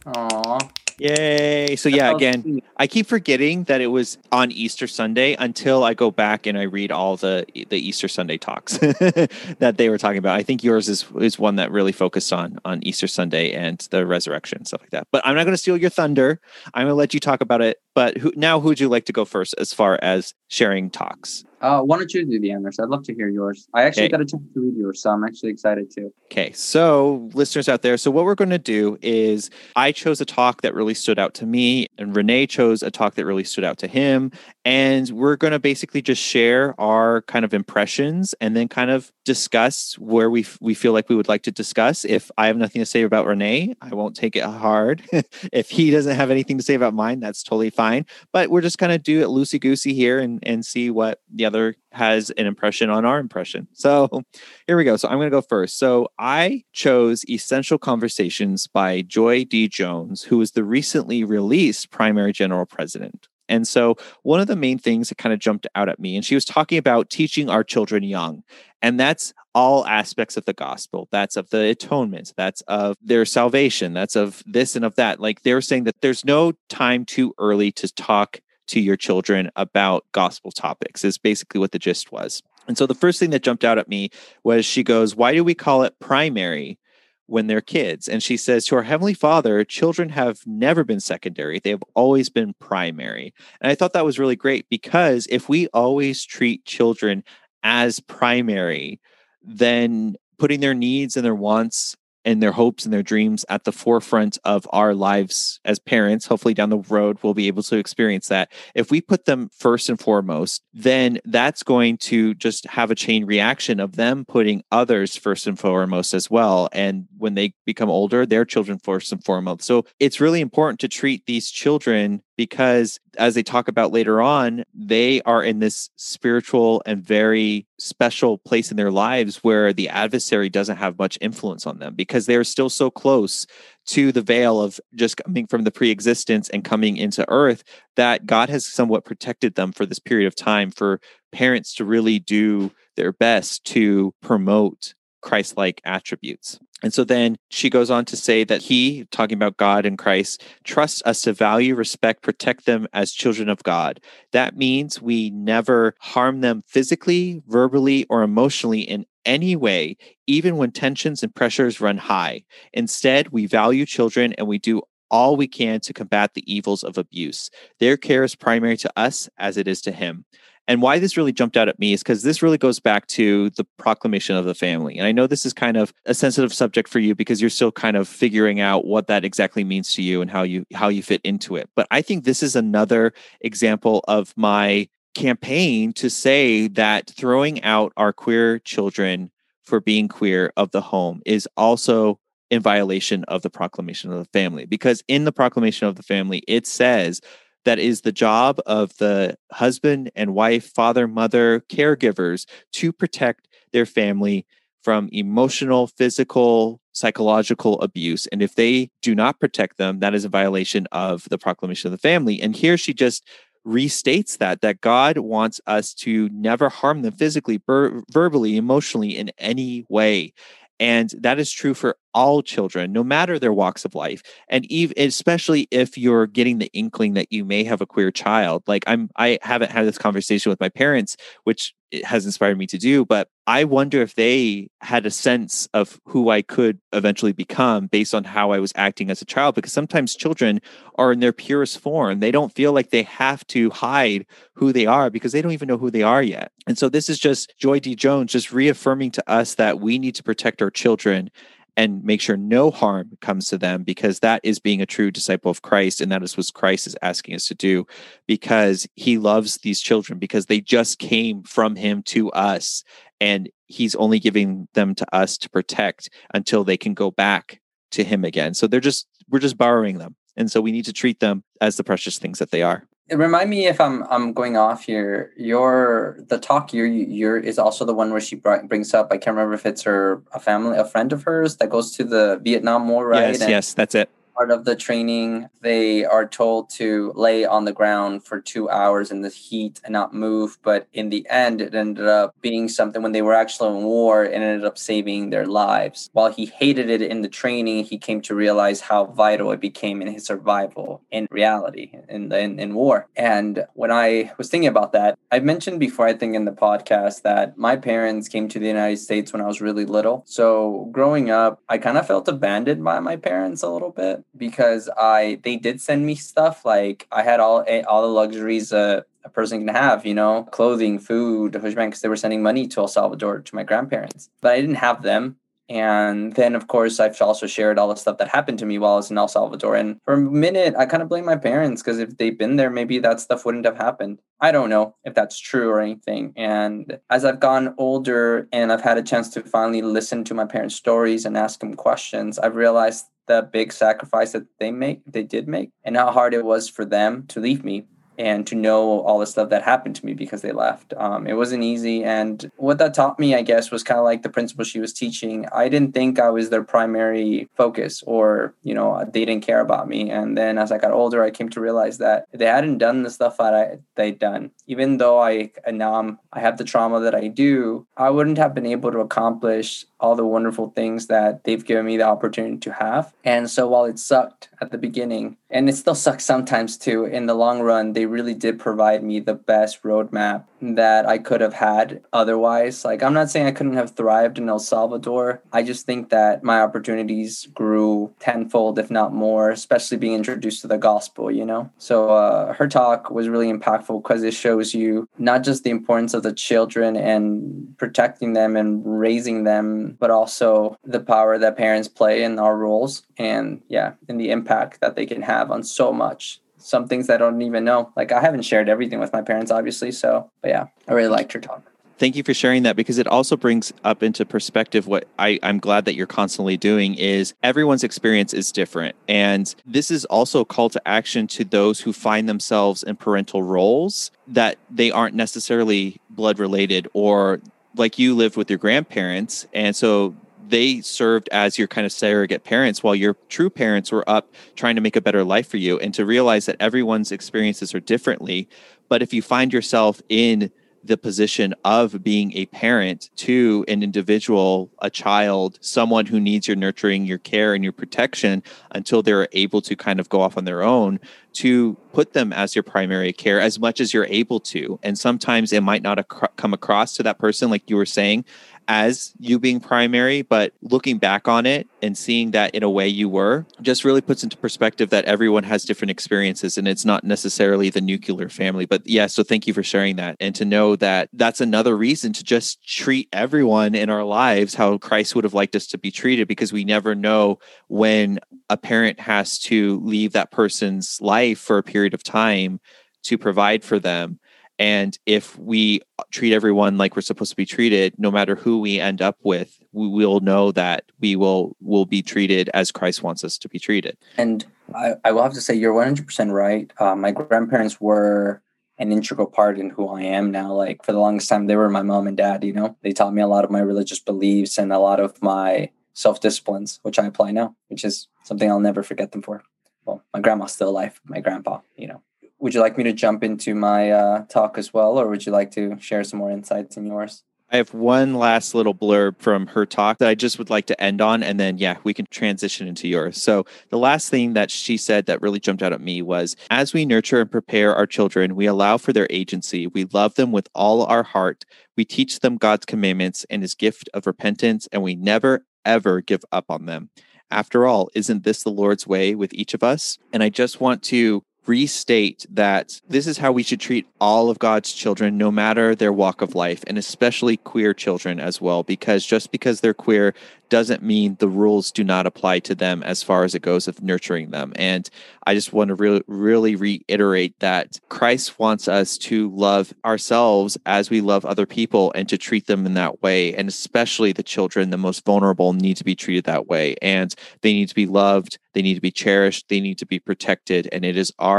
Aww. 0.06 0.72
Yay. 1.00 1.76
So 1.76 1.90
yeah, 1.90 2.16
again, 2.16 2.62
I 2.78 2.88
keep 2.88 3.06
forgetting 3.06 3.66
that 3.66 3.82
it 3.82 3.88
was 3.88 4.18
on 4.32 4.52
Easter 4.52 4.88
Sunday 4.88 5.36
until 5.38 5.84
I 5.84 5.94
go 5.94 6.10
back 6.10 6.48
and 6.48 6.58
I 6.58 6.64
read 6.64 6.92
all 6.92 7.18
the 7.18 7.46
the 7.54 7.78
Easter 7.78 8.08
Sunday 8.08 8.38
talks 8.38 8.78
that 9.60 9.76
they 9.78 9.90
were 9.90 10.00
talking 10.00 10.18
about. 10.18 10.36
I 10.38 10.44
think 10.44 10.64
yours 10.64 10.90
is 10.90 11.06
is 11.20 11.38
one 11.38 11.58
that 11.58 11.70
really 11.70 11.92
focused 11.92 12.34
on 12.34 12.58
on 12.66 12.82
Easter 12.82 13.08
Sunday 13.08 13.52
and 13.52 13.78
the 13.92 14.08
resurrection 14.08 14.60
and 14.60 14.68
stuff 14.68 14.82
like 14.82 14.92
that. 14.92 15.08
But 15.12 15.22
I'm 15.24 15.36
not 15.36 15.44
going 15.44 15.54
to 15.54 15.62
steal 15.62 15.78
your 15.78 15.92
thunder. 15.92 16.40
I'm 16.74 16.86
going 16.86 16.92
to 16.92 16.96
let 16.96 17.14
you 17.14 17.20
talk 17.20 17.42
about 17.42 17.62
it. 17.62 17.78
But 17.94 18.18
who, 18.18 18.32
now, 18.36 18.60
who 18.60 18.70
would 18.70 18.80
you 18.80 18.90
like 18.90 19.06
to 19.06 19.14
go 19.14 19.26
first 19.26 19.54
as 19.60 19.74
far 19.74 20.00
as 20.02 20.34
sharing 20.48 20.90
talks? 20.90 21.44
Uh, 21.62 21.82
why 21.82 21.98
don't 21.98 22.14
you 22.14 22.26
do 22.26 22.40
the 22.40 22.54
honors? 22.54 22.80
I'd 22.80 22.90
love 22.90 23.04
to 23.04 23.14
hear 23.14 23.30
yours. 23.30 23.68
I 23.74 23.84
actually 23.84 24.04
okay. 24.04 24.12
got 24.12 24.22
a 24.22 24.26
chance 24.26 24.44
to 24.54 24.60
read 24.60 24.76
yours, 24.76 25.02
so 25.02 25.10
I'm 25.10 25.24
actually 25.24 25.50
excited 25.50 25.92
too. 25.94 26.14
Okay, 26.26 26.52
so 26.52 27.30
listeners 27.34 27.68
out 27.68 27.82
there, 27.82 27.98
so 27.98 28.12
what 28.12 28.26
we're 28.26 28.36
going 28.36 28.50
to 28.52 28.60
do 28.60 28.98
is 29.02 29.50
I 29.76 29.92
chose 29.92 30.22
a 30.22 30.26
talk 30.26 30.62
that 30.62 30.74
really 30.74 30.94
stood 30.94 31.18
out 31.18 31.34
to 31.36 31.46
me, 31.46 31.88
and 31.98 32.16
Renee 32.16 32.48
chose 32.48 32.84
a 32.84 32.92
talk 32.92 33.16
that 33.16 33.26
really 33.26 33.44
stood 33.44 33.64
out 33.64 33.78
to 33.80 33.88
him, 33.88 34.32
and 34.66 35.10
we're 35.10 35.36
going 35.36 35.52
to 35.52 35.60
basically 35.60 36.02
just 36.02 36.22
share 36.22 36.80
our 36.80 37.24
kind 37.24 37.44
of 37.44 37.54
impressions 37.54 38.36
and 38.40 38.56
then 38.56 38.68
kind 38.68 38.92
of 38.92 39.12
discuss 39.26 39.98
where 39.98 40.30
we 40.30 40.46
we 40.62 40.74
feel 40.74 40.94
like 40.94 41.10
we 41.10 41.16
would 41.16 41.28
like 41.28 41.44
to 41.44 41.52
discuss. 41.52 42.06
If 42.06 42.30
I 42.38 42.48
have 42.48 42.58
nothing 42.58 42.82
to 42.82 42.86
say 42.86 43.02
about 43.02 43.26
Renee, 43.26 43.76
I 43.82 43.96
won't 43.96 44.16
take 44.16 44.36
it 44.36 44.44
hard. 44.44 45.04
if 45.52 45.70
he 45.70 45.90
doesn't 45.90 46.16
have 46.16 46.30
anything 46.30 46.58
to 46.58 46.64
say 46.64 46.76
about 46.76 46.94
mine, 46.94 47.20
that's 47.20 47.44
totally 47.44 47.72
fine. 47.72 48.06
But 48.32 48.50
we're 48.50 48.62
just 48.62 48.78
kind 48.78 48.92
of 48.92 49.02
do 49.02 49.22
it 49.22 49.28
loosey 49.28 49.60
goosey 49.60 49.94
here 49.94 50.20
and 50.20 50.40
and 50.44 50.66
see 50.66 50.92
what 50.92 51.22
the 51.34 51.47
other 51.48 51.76
has 51.92 52.30
an 52.32 52.46
impression 52.46 52.92
on 52.92 53.06
our 53.06 53.18
impression. 53.18 53.68
So 53.74 54.22
here 54.68 54.78
we 54.78 54.84
go. 54.84 54.98
So 54.98 55.08
I'm 55.08 55.18
going 55.18 55.32
to 55.32 55.36
go 55.36 55.42
first. 55.42 55.80
So 55.80 56.10
I 56.20 56.64
chose 56.74 57.28
Essential 57.28 57.80
Conversations 57.80 58.68
by 58.68 59.02
Joy 59.02 59.46
D. 59.46 59.68
Jones, 59.68 60.22
who 60.24 60.40
is 60.42 60.52
the 60.52 60.64
recently 60.64 61.24
released 61.24 61.90
primary 61.90 62.34
general 62.34 62.66
president. 62.66 63.28
And 63.50 63.68
so, 63.68 63.96
one 64.24 64.42
of 64.42 64.48
the 64.48 64.56
main 64.58 64.78
things 64.78 65.08
that 65.10 65.18
kind 65.18 65.32
of 65.32 65.40
jumped 65.40 65.68
out 65.74 65.90
at 65.90 66.00
me, 66.00 66.16
and 66.16 66.26
she 66.26 66.36
was 66.36 66.44
talking 66.46 66.78
about 66.78 67.10
teaching 67.10 67.50
our 67.50 67.64
children 67.64 68.04
young. 68.04 68.44
And 68.82 69.00
that's 69.00 69.34
all 69.56 69.88
aspects 69.88 70.38
of 70.38 70.46
the 70.46 70.54
gospel. 70.54 71.08
That's 71.12 71.36
of 71.36 71.50
the 71.50 71.70
atonement. 71.70 72.34
That's 72.38 72.62
of 72.62 72.96
their 73.02 73.26
salvation. 73.26 73.94
That's 73.94 74.16
of 74.16 74.44
this 74.46 74.76
and 74.76 74.86
of 74.86 74.96
that. 74.96 75.20
Like 75.20 75.42
they're 75.42 75.62
saying 75.62 75.86
that 75.86 76.02
there's 76.02 76.24
no 76.24 76.54
time 76.70 77.06
too 77.06 77.34
early 77.40 77.72
to 77.74 77.92
talk 77.94 78.40
to 78.68 78.80
your 78.80 78.98
children 78.98 79.52
about 79.56 80.06
gospel 80.12 80.52
topics, 80.52 81.04
is 81.04 81.18
basically 81.18 81.60
what 81.60 81.72
the 81.72 81.80
gist 81.80 82.12
was. 82.12 82.42
And 82.68 82.78
so 82.78 82.86
the 82.86 82.94
first 82.94 83.20
thing 83.20 83.30
that 83.32 83.44
jumped 83.44 83.64
out 83.64 83.78
at 83.78 83.88
me 83.88 84.10
was 84.44 84.66
she 84.66 84.84
goes, 84.84 85.16
Why 85.16 85.34
do 85.34 85.44
we 85.44 85.54
call 85.54 85.84
it 85.84 86.00
primary 86.00 86.78
when 87.26 87.48
they're 87.48 87.62
kids? 87.62 88.08
And 88.08 88.22
she 88.22 88.38
says, 88.38 88.66
To 88.66 88.76
our 88.76 88.84
Heavenly 88.84 89.14
Father, 89.14 89.64
children 89.64 90.10
have 90.10 90.40
never 90.46 90.84
been 90.84 91.00
secondary, 91.00 91.60
they 91.60 91.70
have 91.70 91.84
always 91.96 92.30
been 92.30 92.54
primary. 92.60 93.34
And 93.62 93.72
I 93.72 93.76
thought 93.76 93.94
that 93.94 94.06
was 94.06 94.20
really 94.20 94.36
great 94.36 94.68
because 94.70 95.28
if 95.30 95.48
we 95.48 95.68
always 95.68 96.24
treat 96.24 96.66
children 96.66 97.24
as 97.64 98.00
primary, 98.00 99.00
then 99.42 100.16
putting 100.38 100.60
their 100.60 100.74
needs 100.74 101.16
and 101.16 101.26
their 101.26 101.36
wants 101.36 101.96
and 102.28 102.44
their 102.44 102.52
hopes 102.52 102.84
and 102.84 102.94
their 102.94 103.02
dreams 103.02 103.46
at 103.48 103.64
the 103.64 103.72
forefront 103.72 104.38
of 104.44 104.68
our 104.74 104.94
lives 104.94 105.62
as 105.64 105.80
parents. 105.80 106.26
Hopefully, 106.26 106.54
down 106.54 106.70
the 106.70 106.78
road, 106.78 107.18
we'll 107.22 107.34
be 107.34 107.48
able 107.48 107.64
to 107.64 107.78
experience 107.78 108.28
that. 108.28 108.52
If 108.76 108.92
we 108.92 109.00
put 109.00 109.24
them 109.24 109.50
first 109.58 109.88
and 109.88 109.98
foremost, 109.98 110.62
then 110.74 111.20
that's 111.24 111.64
going 111.64 111.98
to 112.00 112.34
just 112.34 112.66
have 112.68 112.92
a 112.92 112.96
chain 112.96 113.24
reaction 113.24 113.80
of 113.80 113.96
them 113.96 114.26
putting 114.26 114.62
others 114.74 115.16
first 115.16 115.48
and 115.48 115.58
foremost 115.58 116.14
as 116.14 116.30
well. 116.30 116.68
And 116.74 117.08
when 117.18 117.36
they 117.36 117.54
become 117.66 117.90
older, 117.90 118.26
their 118.26 118.44
children 118.44 118.78
first 118.78 119.14
and 119.14 119.24
foremost. 119.24 119.64
So 119.64 119.86
it's 119.98 120.20
really 120.20 120.42
important 120.42 120.82
to 120.82 120.90
treat 120.90 121.26
these 121.28 121.50
children 121.50 122.24
because 122.38 123.00
as 123.18 123.34
they 123.34 123.44
talk 123.44 123.68
about 123.68 123.92
later 123.92 124.22
on, 124.22 124.64
they 124.74 125.22
are 125.24 125.44
in 125.44 125.60
this 125.60 125.90
spiritual 125.96 126.84
and 126.86 127.04
very 127.04 127.66
special 127.80 128.38
place 128.38 128.70
in 128.70 128.78
their 128.78 128.92
lives 128.92 129.38
where 129.38 129.74
the 129.74 129.90
adversary 129.90 130.48
doesn't 130.48 130.78
have 130.78 131.00
much 131.00 131.18
influence 131.20 131.66
on 131.66 131.80
them 131.80 131.96
because 131.96 132.28
they're 132.28 132.44
still 132.44 132.70
so 132.70 132.92
close 132.92 133.48
to 133.88 134.12
the 134.12 134.22
veil 134.22 134.62
of 134.62 134.80
just 134.96 135.18
coming 135.18 135.48
from 135.48 135.64
the 135.64 135.72
pre-existence 135.72 136.48
and 136.50 136.64
coming 136.64 136.96
into 136.98 137.26
earth 137.28 137.64
that 137.96 138.26
God 138.26 138.50
has 138.50 138.66
somewhat 138.66 139.04
protected 139.04 139.56
them 139.56 139.72
for 139.72 139.86
this 139.86 140.00
period 140.00 140.28
of 140.28 140.36
time 140.36 140.70
for 140.70 141.02
parents 141.32 141.74
to 141.76 141.86
really 141.86 142.20
do 142.20 142.72
their 142.96 143.12
best 143.12 143.64
to 143.66 144.14
promote 144.22 144.94
Christ-like 145.28 145.82
attributes. 145.84 146.58
And 146.82 146.94
so 146.94 147.04
then 147.04 147.36
she 147.50 147.70
goes 147.70 147.92
on 147.92 148.06
to 148.06 148.16
say 148.16 148.46
that 148.46 148.62
he, 148.62 149.04
talking 149.12 149.36
about 149.36 149.58
God 149.58 149.86
and 149.86 149.98
Christ, 149.98 150.42
trusts 150.64 151.02
us 151.06 151.22
to 151.24 151.34
value, 151.34 151.76
respect, 151.76 152.24
protect 152.24 152.66
them 152.66 152.88
as 152.94 153.12
children 153.12 153.50
of 153.50 153.62
God. 153.64 154.00
That 154.32 154.56
means 154.56 155.02
we 155.02 155.30
never 155.32 155.96
harm 156.00 156.40
them 156.40 156.64
physically, 156.66 157.42
verbally, 157.46 158.06
or 158.10 158.24
emotionally 158.24 158.80
in 158.82 159.06
any 159.26 159.58
way, 159.58 159.98
even 160.28 160.56
when 160.56 160.72
tensions 160.72 161.24
and 161.24 161.36
pressures 161.36 161.82
run 161.82 161.98
high. 161.98 162.46
Instead, 162.72 163.34
we 163.34 163.48
value 163.48 163.86
children 163.86 164.32
and 164.38 164.48
we 164.48 164.60
do 164.60 164.82
all 165.12 165.36
we 165.36 165.48
can 165.48 165.82
to 165.82 165.94
combat 165.94 166.36
the 166.36 166.54
evils 166.54 166.84
of 166.84 166.98
abuse. 166.98 167.50
Their 167.82 167.98
care 167.98 168.24
is 168.24 168.36
primary 168.36 168.78
to 168.78 168.92
us 168.96 169.30
as 169.38 169.58
it 169.58 169.68
is 169.68 169.82
to 169.82 169.92
him. 169.92 170.24
And 170.68 170.82
why 170.82 171.00
this 171.00 171.16
really 171.16 171.32
jumped 171.32 171.56
out 171.56 171.70
at 171.70 171.80
me 171.80 171.94
is 171.94 172.04
because 172.04 172.24
this 172.24 172.42
really 172.42 172.58
goes 172.58 172.80
back 172.80 173.08
to 173.08 173.50
the 173.52 173.66
proclamation 173.78 174.36
of 174.36 174.46
the 174.46 174.54
family. 174.54 174.98
And 174.98 175.08
I 175.08 175.12
know 175.12 175.26
this 175.26 175.46
is 175.46 175.54
kind 175.54 175.78
of 175.78 175.94
a 176.06 176.14
sensitive 176.14 176.54
subject 176.54 176.90
for 176.90 177.00
you 177.00 177.16
because 177.16 177.40
you're 177.40 177.50
still 177.50 177.72
kind 177.72 177.96
of 177.96 178.08
figuring 178.08 178.60
out 178.60 178.86
what 178.86 179.08
that 179.08 179.24
exactly 179.24 179.64
means 179.64 179.94
to 179.94 180.02
you 180.02 180.22
and 180.22 180.30
how 180.30 180.44
you 180.44 180.66
how 180.74 180.90
you 180.90 181.02
fit 181.02 181.22
into 181.24 181.56
it. 181.56 181.70
But 181.76 181.88
I 181.90 182.02
think 182.02 182.24
this 182.26 182.44
is 182.44 182.56
another 182.56 183.14
example 183.42 184.04
of 184.08 184.34
my 184.36 184.90
campaign 185.16 185.94
to 185.94 186.10
say 186.10 186.68
that 186.68 187.10
throwing 187.10 187.64
out 187.64 187.94
our 187.98 188.14
queer 188.14 188.60
children 188.60 189.32
for 189.64 189.82
being 189.82 190.08
queer 190.08 190.54
of 190.56 190.72
the 190.72 190.82
home 190.82 191.22
is 191.26 191.48
also 191.58 192.20
in 192.50 192.62
violation 192.62 193.24
of 193.26 193.42
the 193.42 193.50
proclamation 193.50 194.12
of 194.12 194.20
the 194.20 194.30
family 194.32 194.66
because 194.66 195.04
in 195.08 195.26
the 195.26 195.32
proclamation 195.32 195.88
of 195.88 195.96
the 195.96 196.04
family 196.04 196.44
it 196.48 196.66
says 196.66 197.20
that 197.68 197.80
is 197.80 198.02
the 198.02 198.14
job 198.14 198.62
of 198.66 198.96
the 198.98 199.38
husband 199.52 200.10
and 200.16 200.34
wife, 200.34 200.72
father, 200.74 201.06
mother, 201.06 201.60
caregivers 201.70 202.46
to 202.72 202.94
protect 202.94 203.50
their 203.74 203.86
family 203.86 204.46
from 204.82 205.10
emotional, 205.12 205.88
physical, 205.88 206.80
psychological 206.94 207.78
abuse. 207.82 208.26
And 208.28 208.42
if 208.42 208.56
they 208.56 208.90
do 209.02 209.14
not 209.14 209.42
protect 209.42 209.78
them, 209.78 210.00
that 210.00 210.16
is 210.16 210.24
a 210.24 210.30
violation 210.30 210.88
of 210.94 211.26
the 211.30 211.38
proclamation 211.38 211.90
of 211.90 211.92
the 211.92 211.98
family. 211.98 212.42
And 212.42 212.56
here 212.56 212.78
she 212.78 212.94
just 212.94 213.28
restates 213.68 214.38
that 214.38 214.62
that 214.62 214.80
God 214.80 215.18
wants 215.18 215.60
us 215.68 215.94
to 215.96 216.30
never 216.32 216.70
harm 216.70 217.02
them 217.02 217.16
physically, 217.16 217.58
ber- 217.58 218.02
verbally, 218.14 218.56
emotionally 218.56 219.18
in 219.18 219.30
any 219.38 219.86
way. 219.90 220.34
And 220.80 221.12
that 221.22 221.40
is 221.40 221.52
true 221.52 221.74
for 221.74 221.98
all 222.14 222.42
children, 222.42 222.92
no 222.92 223.04
matter 223.04 223.40
their 223.40 223.54
walks 223.54 223.86
of 223.86 223.96
life. 223.96 224.22
And 224.50 224.66
even 224.72 224.94
especially 224.98 225.68
if 225.72 225.98
you're 225.98 226.28
getting 226.28 226.60
the 226.60 226.70
inkling 226.74 227.14
that 227.14 227.32
you 227.32 227.46
may 227.46 227.64
have 227.64 227.82
a 227.82 227.86
queer 227.86 228.12
child. 228.12 228.64
Like 228.68 228.84
I'm 228.88 229.10
I 229.18 229.40
haven't 229.42 229.72
had 229.72 229.86
this 229.86 229.98
conversation 229.98 230.50
with 230.50 230.60
my 230.60 230.70
parents, 230.70 231.18
which 231.44 231.74
it 231.92 232.06
has 232.06 232.26
inspired 232.26 232.58
me 232.58 232.68
to 232.68 232.78
do, 232.78 233.06
but 233.06 233.30
I 233.46 233.64
wonder 233.64 234.02
if 234.02 234.16
they 234.16 234.70
had 234.82 235.06
a 235.06 235.12
sense 235.12 235.70
of 235.74 236.02
who 236.06 236.30
I 236.30 236.42
could 236.42 236.80
eventually 236.92 237.32
become 237.32 237.88
based 237.88 238.14
on 238.14 238.26
how 238.26 238.52
I 238.52 238.60
was 238.60 238.74
acting 238.76 239.10
as 239.10 239.22
a 239.22 239.26
child. 239.26 239.56
Because 239.56 239.72
sometimes 239.72 240.16
children 240.16 240.60
are 240.96 241.14
in 241.14 241.22
their 241.22 241.32
purest 241.32 241.80
form. 241.80 242.20
They 242.20 242.32
don't 242.32 242.54
feel 242.54 242.74
like 242.74 242.90
they 242.90 243.04
have 243.04 243.48
to 243.48 243.70
hide 243.70 244.26
who 244.54 244.74
they 244.74 244.86
are 244.86 245.10
because 245.10 245.32
they 245.32 245.42
don't 245.42 245.54
even 245.54 245.68
know 245.68 245.78
who 245.78 245.92
they 245.92 246.04
are 246.04 246.22
yet. 246.22 246.52
And 246.68 246.78
so 246.78 246.90
this 246.90 247.10
is 247.10 247.20
just 247.20 247.54
Joy 247.58 247.80
D. 247.80 247.96
Jones 247.96 248.34
just 248.34 248.52
reaffirming 248.52 249.12
to 249.12 249.32
us 249.32 249.56
that 249.56 249.80
we 249.80 249.98
need 249.98 250.16
to 250.16 250.24
protect 250.24 250.62
our 250.62 250.72
children 250.72 251.30
and 251.78 252.04
make 252.04 252.20
sure 252.20 252.36
no 252.36 252.72
harm 252.72 253.12
comes 253.22 253.48
to 253.48 253.58
them 253.58 253.84
because 253.84 254.20
that 254.20 254.42
is 254.44 254.60
being 254.60 254.82
a 254.82 254.86
true 254.86 255.12
disciple 255.12 255.52
of 255.52 255.62
Christ. 255.62 256.02
And 256.02 256.12
that 256.12 256.24
is 256.24 256.36
what 256.36 256.52
Christ 256.56 256.88
is 256.88 256.98
asking 257.04 257.36
us 257.36 257.48
to 257.48 257.56
do 257.56 257.86
because 258.28 258.88
he 258.96 259.20
loves 259.20 259.60
these 259.60 259.80
children 259.80 260.18
because 260.18 260.48
they 260.48 260.60
just 260.60 260.98
came 260.98 261.44
from 261.44 261.76
him 261.76 262.02
to 262.08 262.32
us. 262.32 262.84
And 263.22 263.50
he's 263.68 263.96
only 263.96 264.20
giving 264.20 264.68
them 264.74 264.96
to 264.96 265.16
us 265.16 265.38
to 265.38 265.50
protect 265.52 266.10
until 266.34 266.64
they 266.64 266.78
can 266.78 266.96
go 266.96 267.12
back 267.12 267.62
to 267.92 268.04
him 268.04 268.26
again. 268.26 268.56
So 268.56 268.66
they're 268.66 268.80
just, 268.80 269.08
we're 269.30 269.40
just 269.40 269.58
borrowing 269.58 270.00
them. 270.00 270.16
And 270.36 270.52
so 270.52 270.62
we 270.62 270.72
need 270.72 270.86
to 270.86 270.94
treat 270.94 271.20
them 271.20 271.44
as 271.62 271.78
the 271.78 271.84
precious 271.84 272.18
things 272.18 272.40
that 272.40 272.50
they 272.50 272.64
are. 272.64 272.88
Remind 273.10 273.50
me 273.50 273.68
if 273.68 273.80
I'm 273.80 274.04
I'm 274.10 274.34
going 274.34 274.58
off 274.58 274.84
here. 274.84 275.32
Your 275.38 276.18
the 276.28 276.38
talk 276.38 276.74
you're 276.74 276.88
you're 276.88 277.38
is 277.38 277.58
also 277.58 277.86
the 277.86 277.94
one 277.94 278.12
where 278.12 278.20
she 278.20 278.36
brought, 278.36 278.68
brings 278.68 278.94
up. 278.94 279.08
I 279.12 279.18
can't 279.18 279.36
remember 279.36 279.54
if 279.54 279.66
it's 279.66 279.84
her 279.84 280.22
a 280.34 280.40
family 280.40 280.78
a 280.78 280.84
friend 280.86 281.14
of 281.14 281.24
hers 281.24 281.58
that 281.58 281.70
goes 281.70 281.92
to 281.94 282.04
the 282.04 282.40
Vietnam 282.44 282.88
War, 282.90 283.08
right? 283.08 283.32
Yes, 283.32 283.42
and, 283.42 283.50
yes, 283.50 283.74
that's 283.74 283.96
it 283.96 284.10
part 284.38 284.52
of 284.52 284.66
the 284.66 284.76
training, 284.76 285.50
they 285.62 286.06
are 286.06 286.28
told 286.28 286.70
to 286.70 287.12
lay 287.16 287.44
on 287.44 287.66
the 287.66 287.74
ground 287.74 288.24
for 288.24 288.40
two 288.40 288.70
hours 288.70 289.10
in 289.10 289.22
the 289.22 289.30
heat 289.30 289.82
and 289.84 289.92
not 289.92 290.14
move. 290.14 290.58
But 290.62 290.88
in 290.94 291.10
the 291.10 291.26
end, 291.30 291.60
it 291.60 291.74
ended 291.74 292.08
up 292.08 292.36
being 292.42 292.70
something 292.70 293.02
when 293.02 293.14
they 293.14 293.24
were 293.24 293.34
actually 293.34 293.78
in 293.78 293.84
war, 293.84 294.24
it 294.24 294.34
ended 294.34 294.64
up 294.64 294.78
saving 294.78 295.32
their 295.32 295.48
lives. 295.48 296.10
While 296.14 296.32
he 296.32 296.46
hated 296.46 296.90
it 296.90 297.02
in 297.02 297.22
the 297.22 297.28
training, 297.28 297.86
he 297.86 297.98
came 297.98 298.22
to 298.22 298.36
realize 298.36 298.82
how 298.82 299.06
vital 299.06 299.52
it 299.52 299.60
became 299.60 300.02
in 300.02 300.08
his 300.08 300.26
survival 300.26 301.02
in 301.12 301.28
reality, 301.32 301.92
in, 302.08 302.32
in, 302.32 302.60
in 302.60 302.76
war. 302.76 303.08
And 303.16 303.66
when 303.74 303.92
I 303.92 304.32
was 304.38 304.50
thinking 304.50 304.68
about 304.68 304.92
that, 304.94 305.18
I 305.32 305.40
mentioned 305.40 305.80
before, 305.80 306.06
I 306.06 306.14
think 306.14 306.36
in 306.36 306.46
the 306.46 306.52
podcast, 306.52 307.24
that 307.24 307.58
my 307.58 307.76
parents 307.76 308.28
came 308.28 308.48
to 308.50 308.60
the 308.60 308.68
United 308.68 308.98
States 308.98 309.34
when 309.34 309.42
I 309.42 309.48
was 309.48 309.62
really 309.62 309.86
little. 309.86 310.24
So 310.28 310.90
growing 310.92 311.32
up, 311.32 311.60
I 311.68 311.78
kind 311.80 311.98
of 311.98 312.06
felt 312.06 312.28
abandoned 312.28 312.84
by 312.84 313.00
my 313.00 313.16
parents 313.16 313.64
a 313.64 313.70
little 313.70 313.92
bit 313.92 314.24
because 314.36 314.90
I 314.98 315.40
they 315.44 315.56
did 315.56 315.82
send 315.82 316.06
me 316.06 316.16
stuff 316.16 316.66
like 316.66 317.08
I 317.12 317.24
had 317.24 317.40
all 317.40 317.64
eh, 317.68 317.84
all 317.88 318.02
the 318.02 318.08
luxuries 318.08 318.72
a, 318.72 319.06
a 319.24 319.30
person 319.30 319.66
can 319.66 319.76
have, 319.76 320.06
you 320.06 320.14
know, 320.14 320.44
clothing, 320.52 321.00
food, 321.00 321.52
because 321.52 322.02
they 322.02 322.10
were 322.10 322.16
sending 322.16 322.42
money 322.42 322.68
to 322.68 322.82
El 322.82 322.88
Salvador 322.88 323.40
to 323.40 323.56
my 323.56 323.64
grandparents, 323.64 324.30
but 324.42 324.54
I 324.54 324.62
didn't 324.62 324.76
have 324.76 325.04
them. 325.04 325.38
And 325.70 326.34
then, 326.34 326.56
of 326.56 326.68
course, 326.68 327.00
I've 327.00 327.22
also 327.22 327.46
shared 327.46 327.78
all 327.78 327.90
the 327.90 327.96
stuff 327.96 328.20
that 328.20 328.30
happened 328.30 328.60
to 328.60 328.66
me 328.66 328.80
while 328.80 328.94
I 328.94 328.98
was 328.98 329.12
in 329.12 329.18
El 329.18 329.28
Salvador. 329.28 329.76
And 329.76 330.00
for 330.06 330.14
a 330.14 330.18
minute, 330.18 330.76
I 330.78 330.86
kind 330.86 331.04
of 331.04 331.10
blame 331.10 331.26
my 331.26 331.36
parents 331.36 331.82
because 331.82 332.00
if 332.00 332.18
they'd 332.18 332.38
been 332.38 332.56
there, 332.56 332.70
maybe 332.70 333.00
that 333.00 333.20
stuff 333.20 333.46
wouldn't 333.46 333.66
have 333.66 333.76
happened. 333.76 334.20
I 334.40 334.54
don't 334.54 334.70
know 334.70 334.96
if 335.04 335.14
that's 335.14 335.38
true 335.38 335.70
or 335.70 335.82
anything. 335.82 336.32
And 336.38 337.00
as 337.10 337.26
I've 337.26 337.42
gotten 337.42 337.76
older 337.78 338.48
and 338.54 338.72
I've 338.72 338.82
had 338.82 338.98
a 338.98 339.04
chance 339.04 339.30
to 339.32 339.42
finally 339.42 339.82
listen 339.82 340.24
to 340.26 340.34
my 340.34 340.46
parents' 340.46 340.76
stories 340.76 341.26
and 341.26 341.36
ask 341.36 341.60
them 341.60 341.74
questions, 341.74 342.40
I've 342.40 342.56
realized 342.56 343.06
the 343.28 343.48
big 343.52 343.72
sacrifice 343.72 344.32
that 344.32 344.46
they 344.60 344.72
make 344.72 345.02
they 345.06 345.24
did 345.24 345.48
make 345.48 345.70
and 345.84 345.96
how 345.96 346.12
hard 346.12 346.34
it 346.34 346.46
was 346.46 346.70
for 346.70 346.86
them 346.86 347.26
to 347.28 347.40
leave 347.40 347.64
me 347.64 347.86
and 348.18 348.46
to 348.48 348.56
know 348.56 349.02
all 349.02 349.20
the 349.20 349.28
stuff 349.28 349.50
that 349.50 349.64
happened 349.64 349.96
to 349.98 350.06
me 350.06 350.14
because 350.14 350.42
they 350.42 350.52
left. 350.52 350.94
Um, 350.98 351.28
it 351.28 351.34
wasn't 351.34 351.64
easy. 351.64 352.04
And 352.04 352.50
what 352.58 352.78
that 352.80 352.94
taught 352.94 353.20
me, 353.20 353.36
I 353.36 353.42
guess, 353.42 353.72
was 353.72 353.84
kind 353.84 354.00
of 354.00 354.04
like 354.04 354.24
the 354.24 354.30
principle 354.30 354.66
she 354.66 354.80
was 354.80 354.94
teaching. 354.94 355.46
I 355.54 355.70
didn't 355.70 355.94
think 355.94 356.20
I 356.20 356.30
was 356.30 356.50
their 356.50 356.64
primary 356.64 357.50
focus 357.56 358.04
or, 358.06 358.54
you 358.64 358.74
know, 358.74 359.08
they 359.12 359.26
didn't 359.26 359.46
care 359.46 359.62
about 359.62 359.88
me. 359.88 360.10
And 360.10 360.38
then 360.38 360.58
as 360.58 360.72
I 360.72 360.78
got 360.78 360.92
older, 360.92 361.24
I 361.24 361.32
came 361.32 361.50
to 361.50 361.62
realize 361.62 361.98
that 362.00 362.28
they 362.32 362.46
hadn't 362.46 362.80
done 362.80 363.04
the 363.04 363.12
stuff 363.12 363.38
that 363.38 363.54
I, 363.54 363.78
they'd 363.96 364.20
done. 364.20 364.52
Even 364.68 364.98
though 364.98 365.20
I 365.20 365.52
now 365.72 365.96
I'm, 365.96 366.20
I 366.34 366.40
have 366.40 366.58
the 366.58 366.64
trauma 366.64 367.00
that 367.02 367.16
I 367.16 367.28
do, 367.28 367.86
I 367.96 368.10
wouldn't 368.10 368.38
have 368.38 368.54
been 368.54 368.66
able 368.66 368.92
to 368.92 369.00
accomplish 369.00 369.86
all 370.00 370.16
the 370.16 370.26
wonderful 370.26 370.70
things 370.72 371.08
that 371.08 371.44
they've 371.44 371.66
given 371.66 371.86
me 371.86 371.98
the 371.98 372.04
opportunity 372.04 372.58
to 372.58 372.74
have. 372.74 373.14
And 373.24 373.50
so 373.50 373.68
while 373.68 373.86
it 373.86 374.00
sucked 374.00 374.50
at 374.62 374.72
the 374.72 374.78
beginning, 374.78 375.38
and 375.50 375.70
it 375.70 375.76
still 375.76 375.96
sucks 375.96 376.26
sometimes 376.26 376.78
too, 376.78 377.06
in 377.06 377.26
the 377.26 377.34
long 377.34 377.62
run, 377.62 377.94
they 377.94 378.06
really 378.06 378.34
did 378.34 378.60
provide 378.60 379.04
me 379.04 379.20
the 379.20 379.34
best 379.34 379.84
roadmap 379.84 380.46
that 380.60 381.08
I 381.08 381.20
could 381.20 381.42
have 381.42 381.54
had 381.54 382.02
otherwise. 382.12 382.84
Like, 382.84 383.04
I'm 383.04 383.14
not 383.14 383.30
saying 383.30 383.46
I 383.46 383.52
couldn't 383.52 383.76
have 383.76 383.96
thrived 383.96 384.40
in 384.40 384.50
El 384.50 384.58
Salvador. 384.58 385.44
I 385.54 385.62
just 385.62 385.86
think 385.86 386.10
that 386.10 386.44
my 386.44 386.62
opportunities 386.62 387.48
grew 387.54 388.12
tenfold, 388.20 388.80
if 388.80 388.90
not 388.90 389.14
more, 389.14 389.52
especially 389.52 389.98
being 389.98 390.16
introduced 390.16 390.62
to 390.62 390.68
the 390.68 390.78
gospel, 390.78 391.30
you 391.30 391.46
know? 391.46 391.70
So, 391.78 392.10
uh, 392.10 392.54
her 392.54 392.68
talk 392.68 393.12
was 393.12 393.30
really 393.30 393.54
impactful 393.54 394.02
because 394.02 394.24
it 394.24 394.34
shows 394.34 394.74
you 394.74 395.08
not 395.20 395.44
just 395.44 395.64
the 395.64 395.70
importance 395.70 396.16
of 396.16 396.24
the 396.24 396.34
children 396.34 396.96
and 396.96 397.78
protecting 397.78 398.34
them 398.34 398.56
and 398.56 398.82
raising 398.84 399.44
them, 399.44 399.96
but 400.00 400.10
also 400.10 400.78
the 400.84 401.00
power 401.00 401.38
that 401.38 401.58
parents 401.58 401.88
play 401.88 402.24
in 402.24 402.40
our 402.40 402.58
roles 402.58 403.04
and, 403.20 403.62
yeah, 403.68 403.94
in 404.08 404.18
the 404.18 404.32
impact 404.32 404.47
that 404.48 404.96
they 404.96 405.06
can 405.06 405.22
have 405.22 405.52
on 405.52 405.64
so 405.64 405.94
much 405.94 406.42
some 406.58 406.88
things 406.88 407.10
I 407.10 407.18
don't 407.18 407.42
even 407.42 407.64
know. 407.64 407.92
Like 407.96 408.12
I 408.12 408.20
haven't 408.20 408.42
shared 408.42 408.70
everything 408.70 409.00
with 409.00 409.14
my 409.14 409.22
parents, 409.22 409.52
obviously. 409.52 409.92
So, 409.92 410.30
but 410.42 410.50
yeah, 410.50 410.68
I 410.88 410.94
really 410.94 411.10
liked 411.10 411.34
your 411.34 411.42
talk. 411.42 411.72
Thank 411.98 412.16
you 412.16 412.22
for 412.22 412.34
sharing 412.34 412.62
that 412.64 412.76
because 412.76 413.00
it 413.00 413.08
also 413.08 413.36
brings 413.36 413.74
up 413.84 414.04
into 414.04 414.24
perspective 414.24 414.86
what 414.86 415.08
I, 415.18 415.40
I'm 415.42 415.58
glad 415.58 415.86
that 415.86 415.96
you're 415.96 416.06
constantly 416.06 416.56
doing 416.56 416.94
is 416.94 417.34
everyone's 417.42 417.84
experience 417.84 418.36
is 418.36 418.52
different. 418.52 418.96
And 419.08 419.54
this 419.66 419.90
is 419.90 420.06
also 420.06 420.42
a 420.42 420.46
call 420.46 420.70
to 420.70 420.88
action 420.88 421.26
to 421.28 421.44
those 421.44 421.80
who 421.80 421.94
find 421.94 422.30
themselves 422.30 422.84
in 422.84 422.98
parental 422.98 423.42
roles 423.42 424.12
that 424.28 424.60
they 424.70 424.92
aren't 424.92 425.16
necessarily 425.16 426.00
blood 426.12 426.38
related 426.38 426.88
or 426.94 427.42
like 427.76 427.98
you 427.98 428.16
lived 428.16 428.38
with 428.38 428.50
your 428.50 428.60
grandparents. 428.60 429.48
And 429.52 429.76
so 429.76 430.16
they 430.50 430.82
served 430.82 431.30
as 431.32 431.58
your 431.58 431.68
kind 431.68 431.86
of 431.86 431.92
surrogate 431.92 432.44
parents 432.44 432.84
while 432.84 432.96
your 432.96 433.16
true 433.30 433.50
parents 433.50 433.92
were 433.92 434.08
up 434.10 434.34
trying 434.56 434.76
to 434.76 434.82
make 434.82 434.96
a 434.96 435.02
better 435.02 435.24
life 435.24 435.48
for 435.48 435.58
you 435.58 435.80
and 435.80 435.94
to 435.94 436.06
realize 436.06 436.46
that 436.46 436.56
everyone's 436.60 437.12
experiences 437.12 437.74
are 437.74 437.80
differently 437.80 438.48
but 438.90 439.02
if 439.02 439.14
you 439.14 439.22
find 439.22 439.52
yourself 439.54 440.02
in 440.10 440.52
the 440.88 440.98
position 440.98 441.54
of 441.66 442.04
being 442.04 442.34
a 442.34 442.46
parent 442.48 443.10
to 443.18 443.66
an 443.68 443.84
individual, 443.84 444.72
a 444.82 444.90
child, 444.90 445.58
someone 445.62 446.06
who 446.06 446.20
needs 446.20 446.48
your 446.48 446.56
nurturing, 446.56 447.06
your 447.06 447.18
care, 447.18 447.54
and 447.54 447.64
your 447.64 447.74
protection 447.74 448.42
until 448.72 449.04
they're 449.04 449.28
able 449.34 449.62
to 449.62 449.76
kind 449.76 450.00
of 450.00 450.10
go 450.10 450.22
off 450.22 450.38
on 450.38 450.46
their 450.46 450.64
own, 450.64 451.00
to 451.34 451.76
put 451.94 452.14
them 452.14 452.32
as 452.34 452.56
your 452.56 452.64
primary 452.64 453.14
care 453.14 453.40
as 453.40 453.60
much 453.60 453.80
as 453.80 453.94
you're 453.94 454.06
able 454.06 454.40
to. 454.40 454.80
And 454.82 454.98
sometimes 454.98 455.52
it 455.52 455.62
might 455.62 455.84
not 455.84 456.00
ac- 456.00 456.32
come 456.36 456.54
across 456.54 456.96
to 456.96 457.04
that 457.04 457.20
person, 457.20 457.50
like 457.50 457.70
you 457.70 457.76
were 457.76 457.86
saying, 457.86 458.26
as 458.68 459.14
you 459.20 459.40
being 459.40 459.60
primary, 459.60 460.22
but 460.22 460.54
looking 460.62 460.98
back 460.98 461.28
on 461.28 461.46
it 461.46 461.68
and 461.82 461.98
seeing 461.98 462.32
that 462.32 462.54
in 462.54 462.64
a 462.64 462.70
way 462.70 462.88
you 462.88 463.08
were 463.08 463.46
just 463.62 463.86
really 463.86 464.02
puts 464.02 464.24
into 464.24 464.38
perspective 464.38 464.90
that 464.90 465.06
everyone 465.06 465.44
has 465.44 465.64
different 465.64 465.92
experiences 465.92 466.58
and 466.58 466.68
it's 466.68 466.86
not 466.86 467.04
necessarily 467.04 467.70
the 467.70 467.82
nuclear 467.82 468.30
family. 468.30 468.66
But 468.66 468.86
yeah, 468.86 469.08
so 469.08 469.24
thank 469.24 469.48
you 469.48 469.54
for 469.54 469.64
sharing 469.64 469.96
that. 469.98 470.18
And 470.20 470.36
to 470.36 470.46
know 470.46 470.76
that 470.78 471.10
that's 471.14 471.42
another 471.42 471.78
reason 471.78 472.14
to 472.14 472.24
just 472.24 472.66
treat 472.68 473.08
everyone 473.14 473.76
in 473.76 473.90
our 473.90 474.04
lives 474.04 474.56
how 474.56 474.78
Christ 474.78 475.16
would 475.16 475.24
have 475.24 475.34
liked 475.34 475.56
us 475.56 475.68
to 475.68 475.78
be 475.78 475.92
treated 475.92 476.28
because 476.28 476.52
we 476.52 476.66
never 476.66 476.96
know 476.96 477.40
when 477.68 478.20
a 478.50 478.58
parent 478.58 479.00
has 479.00 479.40
to 479.40 479.80
leave 479.82 480.14
that 480.14 480.32
person's 480.32 481.00
life 481.02 481.40
for 481.40 481.58
a 481.58 481.64
period 481.64 481.94
of 481.94 482.04
time 482.04 482.60
to 483.04 483.18
provide 483.18 483.64
for 483.64 483.80
them 483.80 484.20
and 484.60 484.98
if 485.06 485.38
we 485.38 485.82
treat 486.12 486.34
everyone 486.34 486.78
like 486.78 486.96
we're 486.96 487.02
supposed 487.02 487.32
to 487.32 487.36
be 487.36 487.46
treated, 487.46 487.94
no 487.98 488.10
matter 488.10 488.36
who 488.36 488.60
we 488.60 488.80
end 488.80 489.02
up 489.02 489.18
with, 489.24 489.60
we 489.72 489.88
will 489.88 490.20
know 490.20 490.52
that 490.52 490.86
we 491.00 491.16
will 491.16 491.56
will 491.62 491.86
be 491.86 492.02
treated 492.02 492.50
as 492.54 492.72
Christ 492.72 493.04
wants 493.04 493.24
us 493.24 493.38
to 493.40 493.50
be 493.50 493.60
treated. 493.60 493.98
And 494.18 494.46
I, 494.74 494.96
I 495.04 495.12
will 495.12 495.24
have 495.24 495.34
to 495.34 495.42
say 495.42 495.54
you're 495.54 495.74
100% 495.74 496.32
right. 496.32 496.72
Uh, 496.80 496.96
my 496.96 497.12
grandparents 497.12 497.80
were 497.80 498.42
an 498.80 498.92
integral 498.92 499.28
part 499.28 499.60
in 499.60 499.70
who 499.70 499.88
I 499.88 500.02
am 500.02 500.32
now. 500.32 500.54
Like 500.54 500.84
for 500.84 500.92
the 500.92 501.00
longest 501.00 501.30
time, 501.30 501.48
they 501.48 501.56
were 501.56 501.70
my 501.70 501.84
mom 501.84 502.08
and 502.08 502.18
dad. 502.18 502.44
You 502.44 502.54
know, 502.54 502.78
they 502.82 502.92
taught 502.92 503.14
me 503.14 503.22
a 503.22 503.28
lot 503.28 503.46
of 503.46 503.52
my 503.52 503.60
religious 503.60 504.00
beliefs 504.00 504.58
and 504.58 504.74
a 504.74 504.80
lot 504.80 505.00
of 505.00 505.22
my 505.22 505.70
self 505.94 506.20
disciplines, 506.20 506.80
which 506.82 507.00
I 507.00 507.06
apply 507.06 507.32
now, 507.32 507.56
which 507.68 507.86
is 507.86 508.08
something 508.24 508.50
I'll 508.50 508.60
never 508.60 508.84
forget 508.84 509.12
them 509.12 509.22
for. 509.22 509.44
Well, 509.86 510.04
my 510.14 510.20
grandma's 510.20 510.54
still 510.54 510.70
alive. 510.70 511.00
My 511.06 511.22
grandpa, 511.22 511.62
you 511.76 511.88
know, 511.88 512.02
would 512.40 512.54
you 512.54 512.60
like 512.60 512.78
me 512.78 512.84
to 512.84 512.94
jump 512.94 513.24
into 513.24 513.56
my 513.56 513.92
uh, 513.92 514.26
talk 514.26 514.58
as 514.58 514.74
well, 514.74 515.00
or 515.00 515.08
would 515.08 515.26
you 515.26 515.32
like 515.32 515.52
to 515.52 515.78
share 515.80 516.04
some 516.04 516.20
more 516.20 516.32
insights 516.32 516.78
in 516.78 516.86
yours? 516.86 517.24
I 517.50 517.56
have 517.56 517.74
one 517.74 518.16
last 518.16 518.54
little 518.54 518.76
blurb 518.76 519.20
from 519.20 519.48
her 519.48 519.66
talk 519.66 520.00
that 520.00 520.10
I 520.10 520.16
just 520.16 520.38
would 520.38 520.50
like 520.50 520.66
to 520.66 520.82
end 520.82 521.00
on, 521.00 521.24
and 521.24 521.40
then, 521.40 521.58
yeah, 521.58 521.78
we 521.86 521.94
can 521.94 522.06
transition 522.12 522.68
into 522.68 522.90
yours. 522.90 523.22
So, 523.22 523.46
the 523.70 523.78
last 523.78 524.10
thing 524.10 524.34
that 524.34 524.52
she 524.52 524.76
said 524.76 525.06
that 525.06 525.22
really 525.22 525.40
jumped 525.40 525.64
out 525.64 525.72
at 525.72 525.80
me 525.80 526.02
was 526.02 526.36
As 526.50 526.74
we 526.74 526.86
nurture 526.86 527.22
and 527.22 527.32
prepare 527.32 527.74
our 527.74 527.86
children, 527.86 528.36
we 528.36 528.48
allow 528.48 528.78
for 528.78 528.92
their 528.92 529.08
agency. 529.10 529.66
We 529.66 529.86
love 529.86 530.16
them 530.16 530.34
with 530.34 530.50
all 530.54 530.84
our 530.84 531.04
heart. 531.04 531.46
We 531.78 531.86
teach 531.86 532.20
them 532.20 532.36
God's 532.36 532.66
commandments 532.66 533.26
and 533.30 533.42
his 533.42 533.56
gift 533.56 533.90
of 533.94 534.08
repentance, 534.08 534.68
and 534.74 534.84
we 534.84 534.96
never, 534.96 535.46
ever 535.64 536.02
give 536.02 536.26
up 536.34 536.46
on 536.50 536.66
them. 536.66 536.90
After 537.32 537.66
all, 537.66 537.90
isn't 537.94 538.24
this 538.24 538.44
the 538.44 538.52
Lord's 538.52 538.88
way 538.88 539.16
with 539.16 539.34
each 539.34 539.54
of 539.54 539.64
us? 539.64 539.98
And 540.12 540.22
I 540.22 540.30
just 540.30 540.60
want 540.60 540.84
to 540.84 541.24
restate 541.48 542.26
that 542.30 542.82
this 542.88 543.08
is 543.08 543.18
how 543.18 543.32
we 543.32 543.44
should 543.44 543.60
treat 543.60 543.88
all 544.00 544.30
of 544.30 544.40
God's 544.40 544.74
children, 544.74 545.18
no 545.18 545.32
matter 545.32 545.74
their 545.74 545.94
walk 545.94 546.22
of 546.22 546.36
life, 546.36 546.64
and 546.68 546.78
especially 546.78 547.38
queer 547.38 547.74
children 547.74 548.20
as 548.20 548.42
well, 548.42 548.64
because 548.64 549.06
just 549.06 549.32
because 549.32 549.62
they're 549.62 549.74
queer 549.74 550.14
doesn't 550.50 550.82
mean 550.82 551.18
the 551.20 551.28
rules 551.28 551.72
do 551.72 551.84
not 551.84 552.08
apply 552.08 552.40
to 552.40 552.56
them 552.56 552.82
as 552.84 553.04
far 553.04 553.24
as 553.24 553.36
it 553.36 553.42
goes 553.42 553.68
of 553.68 553.82
nurturing 553.84 554.32
them. 554.32 554.54
And 554.56 554.90
I 555.26 555.34
just 555.34 555.52
want 555.52 555.70
to 555.70 555.76
really, 555.76 556.02
really 556.08 556.56
reiterate 556.56 557.38
that 557.40 557.80
Christ 557.90 558.40
wants 558.40 558.68
us 558.68 558.98
to 559.00 559.30
love 559.32 559.74
ourselves 559.84 560.58
as 560.66 560.90
we 560.90 561.02
love 561.02 561.26
other 561.26 561.46
people 561.46 561.92
and 561.96 562.08
to 562.10 562.18
treat 562.18 562.48
them 562.48 562.66
in 562.66 562.76
that 562.76 563.02
way. 563.02 563.34
And 563.36 563.50
especially 563.50 564.14
the 564.14 564.24
children, 564.24 564.70
the 564.70 564.78
most 564.78 565.06
vulnerable, 565.06 565.54
need 565.54 565.78
to 565.78 565.84
be 565.84 565.96
treated 565.96 566.24
that 566.26 566.48
way. 566.48 566.76
And 566.82 567.14
they 567.42 567.54
need 567.54 567.68
to 567.68 567.76
be 567.76 567.86
loved, 567.86 568.38
they 568.54 568.62
need 568.62 568.76
to 568.76 568.82
be 568.82 568.92
cherished, 568.92 569.50
they 569.50 569.60
need 569.60 569.78
to 569.80 569.86
be 569.86 570.00
protected. 570.00 570.70
And 570.72 570.86
it 570.86 570.96
is 570.96 571.12
our 571.20 571.37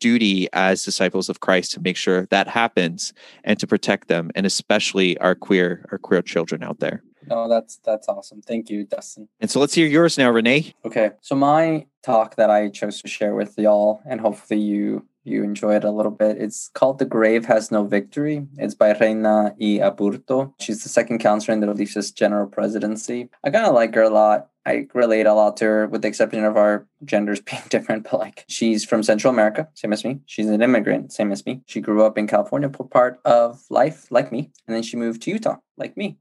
duty 0.00 0.48
as 0.52 0.84
disciples 0.84 1.28
of 1.28 1.40
Christ 1.40 1.72
to 1.72 1.80
make 1.80 1.96
sure 1.96 2.26
that 2.26 2.48
happens 2.48 3.12
and 3.44 3.58
to 3.58 3.66
protect 3.66 4.08
them 4.08 4.30
and 4.34 4.44
especially 4.46 5.16
our 5.18 5.34
queer 5.34 5.86
our 5.90 5.98
queer 5.98 6.22
children 6.22 6.62
out 6.62 6.80
there. 6.80 7.02
No, 7.26 7.48
that's 7.48 7.78
that's 7.84 8.08
awesome. 8.08 8.40
Thank 8.42 8.70
you, 8.70 8.84
Dustin. 8.84 9.28
And 9.40 9.50
so 9.50 9.58
let's 9.58 9.74
hear 9.74 9.86
yours 9.86 10.16
now, 10.16 10.30
Renee. 10.30 10.74
Okay. 10.84 11.10
So 11.22 11.34
my 11.34 11.86
talk 12.04 12.36
that 12.36 12.50
I 12.50 12.68
chose 12.68 13.02
to 13.02 13.08
share 13.08 13.34
with 13.34 13.58
y'all 13.58 14.00
and 14.06 14.20
hopefully 14.20 14.60
you 14.60 15.06
you 15.24 15.42
enjoy 15.42 15.74
it 15.74 15.82
a 15.82 15.90
little 15.90 16.12
bit. 16.12 16.40
It's 16.40 16.68
called 16.68 17.00
The 17.00 17.04
Grave 17.04 17.46
Has 17.46 17.72
No 17.72 17.84
Victory. 17.84 18.46
It's 18.58 18.76
by 18.76 18.92
Reyna 18.92 19.56
I. 19.60 19.80
Aburto. 19.82 20.52
She's 20.60 20.84
the 20.84 20.88
second 20.88 21.18
counselor 21.18 21.54
in 21.54 21.60
the 21.60 21.66
Religious 21.66 22.12
General 22.12 22.46
Presidency. 22.46 23.28
I 23.42 23.50
kind 23.50 23.66
of 23.66 23.74
like 23.74 23.92
her 23.96 24.02
a 24.02 24.08
lot. 24.08 24.50
I 24.66 24.88
relate 24.94 25.26
a 25.26 25.32
lot 25.32 25.56
to 25.58 25.64
her, 25.64 25.86
with 25.86 26.02
the 26.02 26.08
exception 26.08 26.44
of 26.44 26.56
our 26.56 26.86
genders 27.04 27.40
being 27.50 27.62
different. 27.68 28.08
But 28.10 28.18
like, 28.18 28.44
she's 28.48 28.84
from 28.84 29.02
Central 29.02 29.32
America, 29.32 29.68
same 29.74 29.92
as 29.92 30.04
me. 30.04 30.20
She's 30.26 30.48
an 30.48 30.60
immigrant, 30.60 31.12
same 31.12 31.30
as 31.32 31.46
me. 31.46 31.62
She 31.66 31.80
grew 31.80 32.04
up 32.04 32.18
in 32.18 32.26
California 32.26 32.68
for 32.68 32.86
part 32.86 33.20
of 33.24 33.62
life, 33.70 34.10
like 34.10 34.32
me, 34.32 34.50
and 34.66 34.74
then 34.74 34.82
she 34.82 34.96
moved 34.96 35.22
to 35.22 35.30
Utah, 35.30 35.58
like 35.76 35.96
me. 35.96 36.18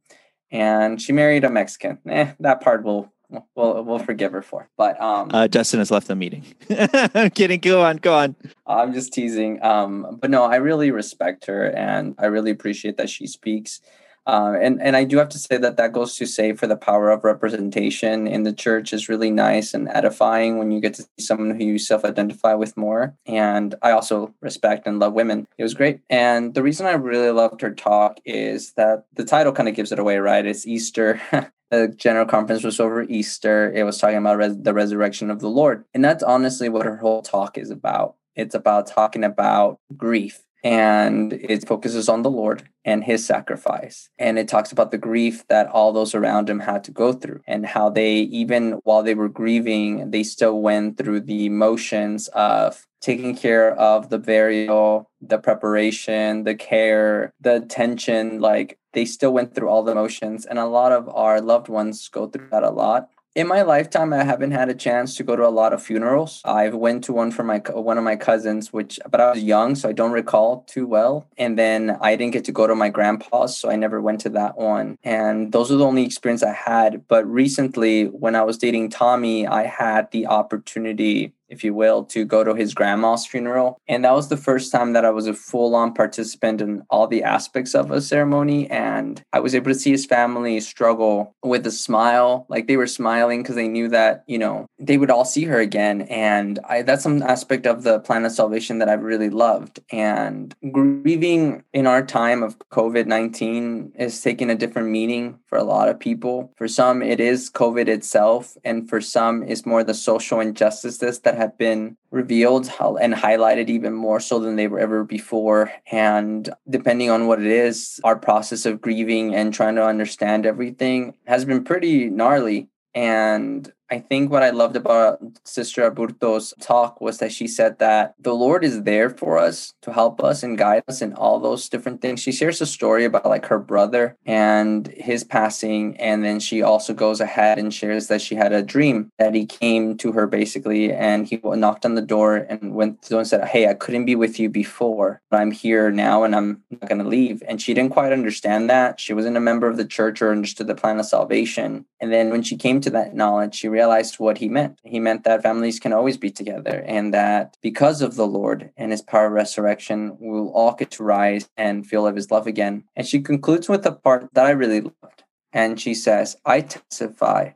And 0.51 1.01
she 1.01 1.11
married 1.11 1.43
a 1.43 1.49
Mexican. 1.49 1.97
Eh, 2.07 2.33
that 2.39 2.61
part 2.61 2.83
will 2.83 3.11
we'll 3.55 3.83
we'll 3.83 3.99
forgive 3.99 4.31
her 4.31 4.41
for. 4.41 4.69
But 4.77 5.01
um, 5.01 5.29
uh, 5.33 5.47
Dustin 5.47 5.79
has 5.79 5.91
left 5.91 6.07
the 6.07 6.15
meeting. 6.15 6.45
I'm 6.69 7.31
kidding. 7.31 7.59
Go 7.59 7.81
on. 7.81 7.97
Go 7.97 8.13
on. 8.13 8.35
I'm 8.67 8.93
just 8.93 9.11
teasing. 9.11 9.61
Um, 9.63 10.19
but 10.21 10.29
no, 10.29 10.43
I 10.43 10.57
really 10.57 10.91
respect 10.91 11.45
her, 11.47 11.65
and 11.75 12.15
I 12.19 12.27
really 12.27 12.51
appreciate 12.51 12.97
that 12.97 13.09
she 13.09 13.27
speaks. 13.27 13.81
Uh, 14.27 14.55
and 14.59 14.81
and 14.81 14.95
I 14.95 15.03
do 15.03 15.17
have 15.17 15.29
to 15.29 15.37
say 15.37 15.57
that 15.57 15.77
that 15.77 15.93
goes 15.93 16.15
to 16.17 16.25
say 16.25 16.53
for 16.53 16.65
the 16.67 16.75
power 16.75 17.11
of 17.11 17.23
representation 17.23 18.27
in 18.27 18.43
the 18.43 18.53
church 18.53 18.91
is 18.91 19.07
really 19.07 19.29
nice 19.29 19.73
and 19.73 19.87
edifying 19.89 20.57
when 20.57 20.71
you 20.71 20.79
get 20.79 20.95
to 20.95 21.03
see 21.03 21.09
someone 21.19 21.51
who 21.51 21.63
you 21.63 21.77
self-identify 21.77 22.55
with 22.55 22.75
more. 22.75 23.15
And 23.25 23.75
I 23.81 23.91
also 23.91 24.33
respect 24.41 24.87
and 24.87 24.99
love 24.99 25.13
women. 25.13 25.47
It 25.57 25.63
was 25.63 25.75
great. 25.75 25.99
And 26.09 26.53
the 26.55 26.63
reason 26.63 26.87
I 26.87 26.93
really 26.93 27.31
loved 27.31 27.61
her 27.61 27.73
talk 27.73 28.17
is 28.25 28.73
that 28.73 29.05
the 29.13 29.25
title 29.25 29.53
kind 29.53 29.69
of 29.69 29.75
gives 29.75 29.91
it 29.91 29.99
away, 29.99 30.17
right? 30.17 30.45
It's 30.45 30.65
Easter. 30.65 31.21
the 31.71 31.93
general 31.95 32.25
conference 32.25 32.63
was 32.63 32.79
over 32.79 33.03
Easter. 33.03 33.71
It 33.71 33.83
was 33.83 33.97
talking 33.97 34.17
about 34.17 34.37
res- 34.37 34.61
the 34.61 34.73
resurrection 34.73 35.29
of 35.29 35.39
the 35.39 35.49
Lord. 35.49 35.85
And 35.93 36.03
that's 36.03 36.23
honestly 36.23 36.69
what 36.69 36.85
her 36.85 36.97
whole 36.97 37.21
talk 37.21 37.57
is 37.57 37.69
about. 37.69 38.15
It's 38.35 38.55
about 38.55 38.87
talking 38.87 39.23
about 39.23 39.79
grief 39.95 40.41
and 40.65 41.31
it 41.31 41.67
focuses 41.67 42.09
on 42.09 42.23
the 42.23 42.31
Lord 42.31 42.67
and 42.83 43.03
his 43.03 43.23
sacrifice. 43.23 44.09
And 44.17 44.39
it 44.39 44.47
talks 44.47 44.71
about 44.71 44.89
the 44.89 44.97
grief 44.97 45.47
that 45.47 45.67
all 45.67 45.93
those 45.93 46.15
around 46.15 46.49
him 46.49 46.59
had 46.59 46.83
to 46.85 46.91
go 46.91 47.13
through 47.13 47.41
and 47.45 47.67
how 47.67 47.91
they, 47.91 48.15
even 48.15 48.79
while 48.83 49.03
they 49.03 49.13
were 49.13 49.29
grieving, 49.29 50.09
they 50.09 50.23
still 50.23 50.59
went 50.59 50.97
through 50.97 51.21
the 51.21 51.49
motions 51.49 52.29
of 52.29 52.87
taking 52.99 53.37
care 53.37 53.75
of 53.75 54.09
the 54.09 54.17
burial, 54.17 55.11
the 55.21 55.37
preparation, 55.37 56.45
the 56.45 56.55
care, 56.55 57.31
the 57.39 57.57
attention. 57.57 58.39
Like 58.39 58.79
they 58.93 59.05
still 59.05 59.31
went 59.31 59.53
through 59.53 59.69
all 59.69 59.83
the 59.83 59.93
motions. 59.93 60.47
And 60.47 60.57
a 60.57 60.65
lot 60.65 60.91
of 60.91 61.07
our 61.09 61.41
loved 61.41 61.67
ones 61.67 62.09
go 62.09 62.25
through 62.25 62.49
that 62.49 62.63
a 62.63 62.71
lot 62.71 63.09
in 63.35 63.47
my 63.47 63.61
lifetime 63.61 64.13
i 64.13 64.23
haven't 64.23 64.51
had 64.51 64.69
a 64.69 64.73
chance 64.73 65.15
to 65.15 65.23
go 65.23 65.35
to 65.35 65.45
a 65.45 65.49
lot 65.49 65.73
of 65.73 65.83
funerals. 65.83 66.41
I 66.45 66.69
went 66.69 67.03
to 67.03 67.13
one 67.13 67.31
for 67.31 67.43
my 67.43 67.59
one 67.59 67.97
of 67.97 68.03
my 68.03 68.15
cousins 68.15 68.71
which 68.71 68.99
but 69.09 69.19
i 69.19 69.31
was 69.31 69.43
young 69.43 69.75
so 69.75 69.89
i 69.89 69.91
don't 69.91 70.11
recall 70.11 70.63
too 70.67 70.87
well. 70.87 71.27
And 71.37 71.59
then 71.59 71.97
i 72.01 72.15
didn't 72.15 72.33
get 72.33 72.45
to 72.45 72.51
go 72.51 72.65
to 72.65 72.75
my 72.75 72.89
grandpa's 72.89 73.57
so 73.57 73.69
i 73.69 73.75
never 73.75 74.01
went 74.01 74.21
to 74.21 74.29
that 74.29 74.57
one. 74.57 74.97
And 75.03 75.51
those 75.51 75.71
are 75.71 75.75
the 75.75 75.85
only 75.85 76.05
experience 76.05 76.43
i 76.43 76.53
had. 76.53 77.07
But 77.07 77.29
recently 77.29 78.05
when 78.05 78.35
i 78.35 78.43
was 78.43 78.57
dating 78.57 78.89
tommy 78.89 79.45
i 79.45 79.63
had 79.63 80.09
the 80.11 80.27
opportunity 80.27 81.33
if 81.49 81.63
you 81.63 81.73
will, 81.73 82.03
to 82.05 82.25
go 82.25 82.43
to 82.43 82.53
his 82.53 82.73
grandma's 82.73 83.25
funeral. 83.25 83.79
And 83.87 84.03
that 84.05 84.13
was 84.13 84.29
the 84.29 84.37
first 84.37 84.71
time 84.71 84.93
that 84.93 85.05
I 85.05 85.09
was 85.09 85.27
a 85.27 85.33
full 85.33 85.75
on 85.75 85.93
participant 85.93 86.61
in 86.61 86.83
all 86.89 87.07
the 87.07 87.23
aspects 87.23 87.75
of 87.75 87.91
a 87.91 88.01
ceremony. 88.01 88.69
And 88.69 89.21
I 89.33 89.39
was 89.39 89.55
able 89.55 89.71
to 89.71 89.79
see 89.79 89.91
his 89.91 90.05
family 90.05 90.59
struggle 90.59 91.35
with 91.43 91.65
a 91.67 91.71
smile. 91.71 92.45
Like 92.49 92.67
they 92.67 92.77
were 92.77 92.87
smiling 92.87 93.43
because 93.43 93.55
they 93.55 93.67
knew 93.67 93.87
that, 93.89 94.23
you 94.27 94.37
know, 94.37 94.67
they 94.79 94.97
would 94.97 95.11
all 95.11 95.25
see 95.25 95.45
her 95.45 95.59
again. 95.59 96.01
And 96.03 96.59
I, 96.67 96.81
that's 96.81 97.03
some 97.03 97.21
aspect 97.21 97.65
of 97.65 97.83
the 97.83 97.99
plan 97.99 98.25
of 98.25 98.31
salvation 98.31 98.79
that 98.79 98.89
I've 98.89 99.03
really 99.03 99.29
loved. 99.29 99.79
And 99.91 100.55
grieving 100.71 101.63
in 101.73 101.87
our 101.87 102.05
time 102.05 102.43
of 102.43 102.57
COVID 102.69 103.05
19 103.05 103.93
is 103.95 104.21
taking 104.21 104.49
a 104.49 104.55
different 104.55 104.89
meaning 104.89 105.39
for 105.47 105.57
a 105.57 105.63
lot 105.63 105.89
of 105.89 105.99
people. 105.99 106.51
For 106.55 106.67
some, 106.67 107.01
it 107.01 107.19
is 107.19 107.49
COVID 107.49 107.87
itself. 107.87 108.57
And 108.63 108.89
for 108.89 109.01
some, 109.01 109.43
it's 109.43 109.65
more 109.65 109.83
the 109.83 109.93
social 109.93 110.39
injustices 110.39 111.19
that 111.19 111.34
have 111.35 111.57
been 111.57 111.97
revealed 112.11 112.69
and 112.79 113.13
highlighted 113.13 113.69
even 113.69 113.93
more 113.93 114.19
so 114.19 114.39
than 114.39 114.55
they 114.55 114.67
were 114.67 114.79
ever 114.79 115.03
before. 115.03 115.71
And 115.91 116.49
depending 116.69 117.09
on 117.09 117.27
what 117.27 117.41
it 117.41 117.47
is, 117.47 117.99
our 118.03 118.15
process 118.15 118.65
of 118.65 118.81
grieving 118.81 119.35
and 119.35 119.53
trying 119.53 119.75
to 119.75 119.85
understand 119.85 120.45
everything 120.45 121.15
has 121.25 121.45
been 121.45 121.63
pretty 121.63 122.09
gnarly. 122.09 122.69
And 122.93 123.71
I 123.89 123.99
think 123.99 124.31
what 124.31 124.41
I 124.41 124.49
loved 124.49 124.75
about 124.75 125.19
Sister 125.43 125.83
Aburto's 125.89 126.53
talk 126.59 126.99
was 127.01 127.19
that 127.19 127.31
she 127.31 127.47
said 127.47 127.77
that 127.79 128.15
the 128.19 128.33
Lord 128.33 128.63
is 128.63 128.83
there 128.83 129.11
for 129.11 129.37
us 129.37 129.73
to 129.83 129.93
help 129.93 130.23
us 130.23 130.41
and 130.41 130.57
guide 130.57 130.83
us 130.87 131.01
in 131.01 131.13
all 131.13 131.39
those 131.39 131.69
different 131.69 132.01
things. 132.01 132.19
She 132.19 132.31
shares 132.31 132.59
a 132.61 132.65
story 132.65 133.05
about 133.05 133.27
like 133.27 133.45
her 133.45 133.59
brother 133.59 134.17
and 134.25 134.87
his 134.87 135.23
passing. 135.23 135.97
And 135.97 136.25
then 136.25 136.39
she 136.39 136.63
also 136.63 136.93
goes 136.93 137.21
ahead 137.21 137.59
and 137.59 137.71
shares 137.71 138.07
that 138.07 138.21
she 138.21 138.33
had 138.33 138.53
a 138.53 138.63
dream 138.63 139.11
that 139.19 139.35
he 139.35 139.45
came 139.45 139.97
to 139.97 140.13
her 140.13 140.25
basically 140.25 140.91
and 140.91 141.27
he 141.27 141.39
knocked 141.43 141.85
on 141.85 141.93
the 141.93 142.01
door 142.01 142.37
and 142.37 142.73
went 142.73 143.03
to 143.03 143.19
and 143.19 143.27
said, 143.27 143.47
Hey, 143.47 143.67
I 143.67 143.75
couldn't 143.75 144.05
be 144.05 144.15
with 144.15 144.39
you 144.39 144.49
before, 144.49 145.21
but 145.29 145.39
I'm 145.39 145.51
here 145.51 145.91
now 145.91 146.23
and 146.23 146.35
I'm 146.35 146.63
not 146.71 146.89
going 146.89 147.03
to 147.03 147.07
leave. 147.07 147.43
And 147.47 147.61
she 147.61 147.75
didn't 147.75 147.93
quite 147.93 148.13
understand 148.13 148.67
that. 148.71 148.99
She 148.99 149.13
wasn't 149.13 149.37
a 149.37 149.41
member 149.41 149.67
of 149.67 149.77
the 149.77 149.85
church 149.85 150.23
or 150.23 150.31
understood 150.31 150.67
the 150.67 150.75
plan 150.75 150.99
of 150.99 151.05
salvation. 151.05 151.85
And 151.99 152.11
then 152.11 152.31
when 152.31 152.41
she 152.41 152.57
came 152.57 152.81
to 152.81 152.89
that 152.91 153.13
knowledge, 153.13 153.55
she 153.55 153.74
realized 153.79 154.15
what 154.15 154.37
he 154.37 154.49
meant. 154.49 154.79
He 154.83 154.99
meant 154.99 155.23
that 155.23 155.43
families 155.43 155.79
can 155.79 155.93
always 155.93 156.17
be 156.25 156.31
together 156.31 156.83
and 156.95 157.13
that 157.13 157.57
because 157.61 158.01
of 158.01 158.15
the 158.15 158.27
Lord 158.39 158.71
and 158.77 158.91
his 158.91 159.01
power 159.01 159.27
of 159.27 159.33
resurrection, 159.33 160.17
we'll 160.19 160.51
all 160.57 160.73
get 160.73 160.91
to 160.91 161.03
rise 161.03 161.49
and 161.57 161.85
feel 161.85 162.07
of 162.07 162.15
his 162.15 162.31
love 162.31 162.47
again. 162.47 162.75
And 162.95 163.05
she 163.05 163.19
concludes 163.21 163.67
with 163.69 163.85
a 163.85 163.91
part 163.91 164.29
that 164.33 164.45
I 164.45 164.51
really 164.51 164.81
loved. 164.81 165.23
And 165.51 165.79
she 165.79 165.93
says, 165.93 166.37
I 166.45 166.61
testify 166.61 167.51